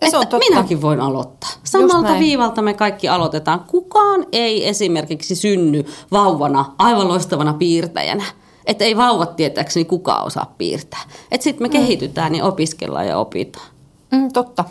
Ja 0.00 0.10
se 0.10 0.16
on 0.16 0.26
totta. 0.26 0.38
Minäkin 0.50 0.82
voin 0.82 1.00
aloittaa. 1.00 1.50
Samalta 1.64 2.18
viivalta 2.18 2.62
me 2.62 2.74
kaikki 2.74 3.08
aloitetaan. 3.08 3.60
Kukaan 3.60 4.26
ei 4.32 4.68
esimerkiksi 4.68 5.34
synny 5.34 5.84
vauvana 6.12 6.74
aivan 6.78 7.08
loistavana 7.08 7.54
piirtäjänä. 7.54 8.24
Että 8.66 8.84
ei 8.84 8.96
vauvat 8.96 9.36
tietääkseni 9.36 9.84
kukaan 9.84 10.26
osaa 10.26 10.54
piirtää. 10.58 11.00
Että 11.30 11.44
sitten 11.44 11.64
me 11.64 11.68
mm. 11.68 11.72
kehitytään 11.72 12.32
niin 12.32 12.44
opiskellaan 12.44 13.06
ja 13.06 13.18
opitaan. 13.18 13.66
Mm, 14.12 14.32
totta. 14.32 14.64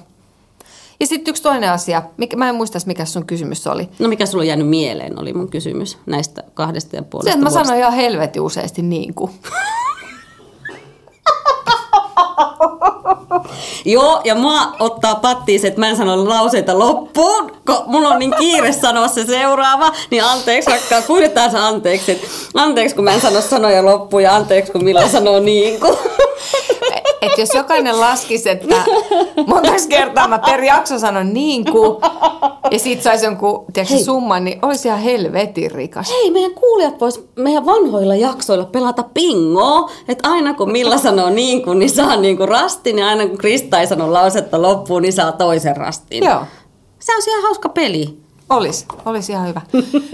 Ja 1.00 1.08
sitten 1.08 1.32
yksi 1.32 1.44
toinen 1.44 1.72
asia. 1.72 2.04
Mikä, 2.18 2.38
mä 2.38 2.50
en 2.50 2.56
muista, 2.56 2.80
mikä 2.86 3.06
sun 3.06 3.26
kysymys 3.26 3.68
oli. 3.68 3.90
No 4.00 4.08
mikä 4.08 4.26
sulla 4.26 4.42
on 4.42 4.48
jäänyt 4.48 4.68
mieleen, 4.68 5.20
oli 5.20 5.34
mun 5.34 5.50
kysymys 5.50 5.98
näistä 6.06 6.44
kahdesta 6.54 6.96
ja 6.96 7.04
puolesta 7.04 7.38
Se, 7.38 7.44
mä 7.44 7.50
sanoin 7.50 7.80
ihan 7.80 7.94
helvetin 7.94 8.42
useasti 8.42 8.82
niin 8.82 9.14
kuin. 9.14 9.32
Joo, 13.86 14.22
ja 14.24 14.36
mua 14.36 14.76
ottaa 14.80 15.16
pattiin 15.16 15.66
että 15.66 15.80
mä 15.80 15.90
en 15.90 15.98
sano 15.98 16.30
lauseita 16.30 16.80
loppuun, 16.80 17.52
kun 17.66 17.84
mulla 17.86 18.10
on 18.10 18.20
niin 18.20 18.34
kiire 18.38 18.72
sanoa 18.72 19.08
se 19.08 19.26
seuraava, 19.26 19.92
niin 20.12 20.24
anteeksi 20.24 20.70
vaikka, 20.70 21.02
pyydetään 21.08 21.52
se 21.52 21.58
anteeksi. 21.58 22.12
Että 22.12 22.28
anteeksi, 22.54 22.96
kun 22.96 23.04
mä 23.04 23.14
en 23.14 23.22
sano 23.22 23.42
sanoja 23.42 23.86
loppuun 23.86 24.24
ja 24.24 24.36
anteeksi, 24.36 24.72
kun 24.72 24.84
Milla 24.84 25.10
sanoo 25.10 25.40
niin 25.40 25.80
kuin. 25.80 25.98
Että 27.26 27.42
jos 27.42 27.54
jokainen 27.54 28.00
laskisi, 28.00 28.50
että 28.50 28.76
monta 29.48 29.72
kertaa 29.90 30.28
mä 30.28 30.40
per 30.40 30.64
jakso 30.64 31.00
sanon 31.00 31.34
niin 31.34 31.66
kuin, 31.66 31.98
ja 32.72 32.80
sit 32.80 33.02
saisi 33.02 33.26
jonkun 33.26 33.66
tiedätkö, 33.74 33.98
summan, 33.98 34.46
niin 34.46 34.60
olisi 34.62 34.88
ihan 34.88 35.00
helvetin 35.00 35.72
rikas. 35.72 36.10
Hei, 36.10 36.32
meidän 36.32 36.54
kuulijat 36.54 37.02
vois 37.02 37.26
meidän 37.36 37.66
vanhoilla 37.66 38.16
jaksoilla 38.16 38.66
pelata 38.66 39.04
pingoa, 39.14 39.92
että 40.08 40.30
aina 40.30 40.54
kun 40.54 40.72
Milla 40.72 40.98
sanoo 40.98 41.30
niin 41.30 41.64
kuin, 41.64 41.80
niin 41.80 41.90
saa 41.90 42.16
niin 42.16 42.38
kuin 42.38 42.50
rastin, 42.50 43.00
ja 43.00 43.08
aina 43.08 43.28
kun 43.28 43.38
Krista 43.38 43.80
ei 43.80 43.88
sano 43.88 44.14
lausetta 44.14 44.62
loppuun, 44.62 45.02
niin 45.02 45.14
saa 45.14 45.32
toisen 45.32 45.78
rastin. 45.78 46.24
Joo. 46.24 46.42
Se 47.00 47.16
on 47.16 47.22
ihan 47.28 47.44
hauska 47.44 47.70
peli. 47.70 48.18
Olisi, 48.50 48.86
olisi 49.06 49.32
ihan 49.32 49.48
hyvä. 49.48 49.62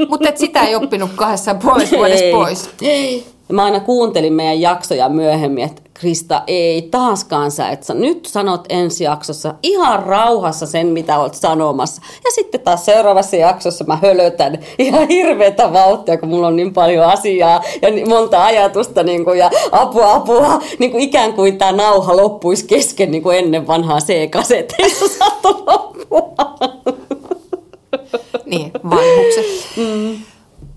Mutta 0.09 0.29
sitä 0.35 0.61
ei 0.63 0.75
oppinut 0.75 1.11
kahdessa 1.15 1.55
puolessa 1.55 1.97
vuodessa 1.97 2.25
pois. 2.31 2.69
Ei. 2.81 3.25
Mä 3.51 3.63
aina 3.63 3.79
kuuntelin 3.79 4.33
meidän 4.33 4.61
jaksoja 4.61 5.09
myöhemmin, 5.09 5.63
että 5.63 5.80
Krista, 6.01 6.43
ei 6.47 6.81
taaskaan 6.81 7.51
sä, 7.51 7.69
että 7.69 7.85
sä 7.85 7.93
nyt 7.93 8.25
sanot 8.25 8.65
ensi 8.69 9.03
jaksossa 9.03 9.53
ihan 9.63 10.03
rauhassa 10.03 10.65
sen, 10.65 10.87
mitä 10.87 11.19
olet 11.19 11.35
sanomassa. 11.35 12.01
Ja 12.23 12.31
sitten 12.31 12.61
taas 12.61 12.85
seuraavassa 12.85 13.35
jaksossa 13.35 13.83
mä 13.83 13.95
hölötän 14.01 14.59
ihan 14.79 15.07
hirveätä 15.07 15.73
vauhtia, 15.73 16.17
kun 16.17 16.29
mulla 16.29 16.47
on 16.47 16.55
niin 16.55 16.73
paljon 16.73 17.05
asiaa 17.05 17.63
ja 17.81 17.89
niin 17.89 18.09
monta 18.09 18.45
ajatusta 18.45 19.03
niin 19.03 19.25
kuin, 19.25 19.39
ja 19.39 19.51
apua, 19.71 20.13
apua. 20.13 20.59
Niin 20.79 20.91
kuin 20.91 21.03
ikään 21.03 21.33
kuin 21.33 21.57
tämä 21.57 21.71
nauha 21.71 22.17
loppuisi 22.17 22.65
kesken 22.65 23.11
niin 23.11 23.23
kuin 23.23 23.37
ennen 23.37 23.67
vanhaa 23.67 23.99
C-kaseteissa 23.99 25.07
saattoi 25.17 25.63
loppua. 25.65 26.33
Niin, 28.45 28.71
vanhukset. 28.73 29.45
Mm. 29.77 30.17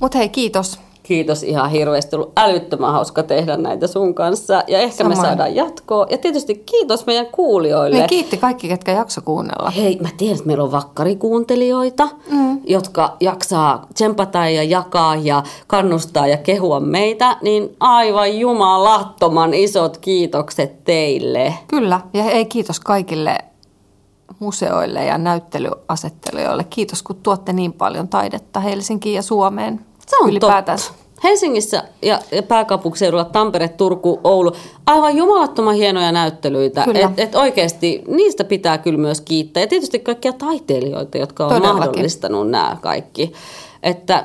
Mutta 0.00 0.18
hei, 0.18 0.28
kiitos 0.28 0.78
Kiitos 1.04 1.42
ihan 1.42 1.70
hirveästi. 1.70 2.16
Ollut 2.16 2.32
älyttömän 2.36 2.92
hauska 2.92 3.22
tehdä 3.22 3.56
näitä 3.56 3.86
sun 3.86 4.14
kanssa. 4.14 4.62
Ja 4.68 4.78
ehkä 4.78 4.96
Samoin. 4.96 5.18
me 5.18 5.22
saadaan 5.22 5.54
jatkoa. 5.54 6.06
Ja 6.10 6.18
tietysti 6.18 6.54
kiitos 6.54 7.06
meidän 7.06 7.26
kuulijoille. 7.26 8.00
Me 8.00 8.08
kiitti 8.08 8.36
kaikki, 8.36 8.68
ketkä 8.68 8.92
jakso 8.92 9.20
kuunnella. 9.24 9.70
Hei, 9.70 9.98
mä 10.02 10.08
tiedän, 10.16 10.36
että 10.36 10.46
meillä 10.46 10.64
on 10.64 10.72
vakkarikuuntelijoita, 10.72 12.08
mm. 12.30 12.60
jotka 12.66 13.16
jaksaa 13.20 13.86
tsempata 13.94 14.48
ja 14.48 14.62
jakaa 14.62 15.16
ja 15.16 15.42
kannustaa 15.66 16.26
ja 16.26 16.36
kehua 16.36 16.80
meitä. 16.80 17.36
Niin 17.42 17.76
aivan 17.80 18.38
jumalattoman 18.38 19.54
isot 19.54 19.96
kiitokset 19.96 20.84
teille. 20.84 21.54
Kyllä. 21.68 22.00
Ja 22.14 22.24
ei 22.24 22.44
kiitos 22.44 22.80
kaikille 22.80 23.38
museoille 24.38 25.04
ja 25.04 25.18
näyttelyasettelijoille. 25.18 26.64
Kiitos, 26.64 27.02
kun 27.02 27.16
tuotte 27.22 27.52
niin 27.52 27.72
paljon 27.72 28.08
taidetta 28.08 28.60
Helsinkiin 28.60 29.14
ja 29.14 29.22
Suomeen. 29.22 29.80
Se 30.06 30.16
on 30.16 30.30
ylipäätään. 30.30 30.78
Totta. 30.78 31.04
Helsingissä 31.24 31.82
ja 32.02 32.18
pääkaupunkiseudulla, 32.48 33.24
Tampere, 33.24 33.68
Turku, 33.68 34.20
Oulu, 34.24 34.52
aivan 34.86 35.16
jumalattoman 35.16 35.74
hienoja 35.74 36.12
näyttelyitä. 36.12 36.84
Että 36.94 37.22
et 37.22 37.34
oikeasti 37.34 38.02
niistä 38.08 38.44
pitää 38.44 38.78
kyllä 38.78 38.98
myös 38.98 39.20
kiittää. 39.20 39.62
Ja 39.62 39.66
tietysti 39.66 39.98
kaikkia 39.98 40.32
taiteilijoita, 40.32 41.18
jotka 41.18 41.46
on 41.46 41.62
mahdollistanut 41.62 42.50
nämä 42.50 42.76
kaikki 42.80 43.32
että 43.84 44.24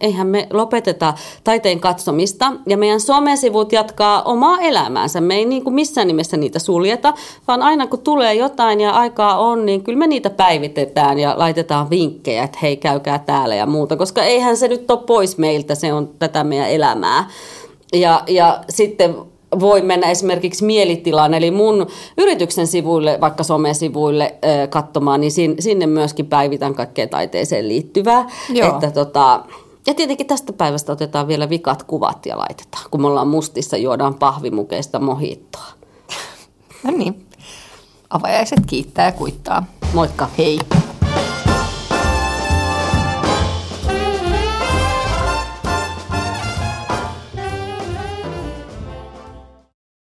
eihän 0.00 0.26
me 0.26 0.46
lopeteta 0.52 1.14
taiteen 1.44 1.80
katsomista 1.80 2.52
ja 2.66 2.76
meidän 2.76 3.00
somesivut 3.00 3.72
jatkaa 3.72 4.22
omaa 4.22 4.60
elämäänsä. 4.60 5.20
Me 5.20 5.34
ei 5.34 5.44
niin 5.44 5.64
kuin 5.64 5.74
missään 5.74 6.06
nimessä 6.06 6.36
niitä 6.36 6.58
suljeta, 6.58 7.14
vaan 7.48 7.62
aina 7.62 7.86
kun 7.86 7.98
tulee 7.98 8.34
jotain 8.34 8.80
ja 8.80 8.90
aikaa 8.90 9.38
on, 9.38 9.66
niin 9.66 9.82
kyllä 9.82 9.98
me 9.98 10.06
niitä 10.06 10.30
päivitetään 10.30 11.18
ja 11.18 11.34
laitetaan 11.36 11.90
vinkkejä, 11.90 12.44
että 12.44 12.58
hei 12.62 12.76
käykää 12.76 13.18
täällä 13.18 13.54
ja 13.54 13.66
muuta, 13.66 13.96
koska 13.96 14.22
eihän 14.22 14.56
se 14.56 14.68
nyt 14.68 14.90
ole 14.90 14.98
pois 15.06 15.38
meiltä, 15.38 15.74
se 15.74 15.92
on 15.92 16.10
tätä 16.18 16.44
meidän 16.44 16.70
elämää. 16.70 17.30
Ja, 17.92 18.22
ja 18.26 18.60
sitten 18.68 19.16
voi 19.60 19.82
mennä 19.82 20.10
esimerkiksi 20.10 20.64
mielitilaan, 20.64 21.34
eli 21.34 21.50
mun 21.50 21.86
yrityksen 22.18 22.66
sivuille, 22.66 23.18
vaikka 23.20 23.42
somesivuille 23.42 24.34
katsomaan, 24.70 25.20
niin 25.20 25.32
sinne 25.58 25.86
myöskin 25.86 26.26
päivitän 26.26 26.74
kaikkea 26.74 27.06
taiteeseen 27.06 27.68
liittyvää. 27.68 28.30
Joo. 28.48 28.68
Että 28.68 28.90
tota, 28.90 29.44
ja 29.86 29.94
tietenkin 29.94 30.26
tästä 30.26 30.52
päivästä 30.52 30.92
otetaan 30.92 31.28
vielä 31.28 31.48
vikat 31.48 31.82
kuvat 31.82 32.26
ja 32.26 32.38
laitetaan, 32.38 32.84
kun 32.90 33.00
me 33.00 33.06
ollaan 33.06 33.28
mustissa, 33.28 33.76
juodaan 33.76 34.14
pahvimukeista 34.14 34.98
mohittoa. 34.98 35.66
No 36.84 36.90
niin. 36.90 37.26
Avajaiset 38.10 38.58
kiittää 38.66 39.04
ja 39.04 39.12
kuittaa. 39.12 39.64
Moikka. 39.94 40.28
Hei. 40.38 40.58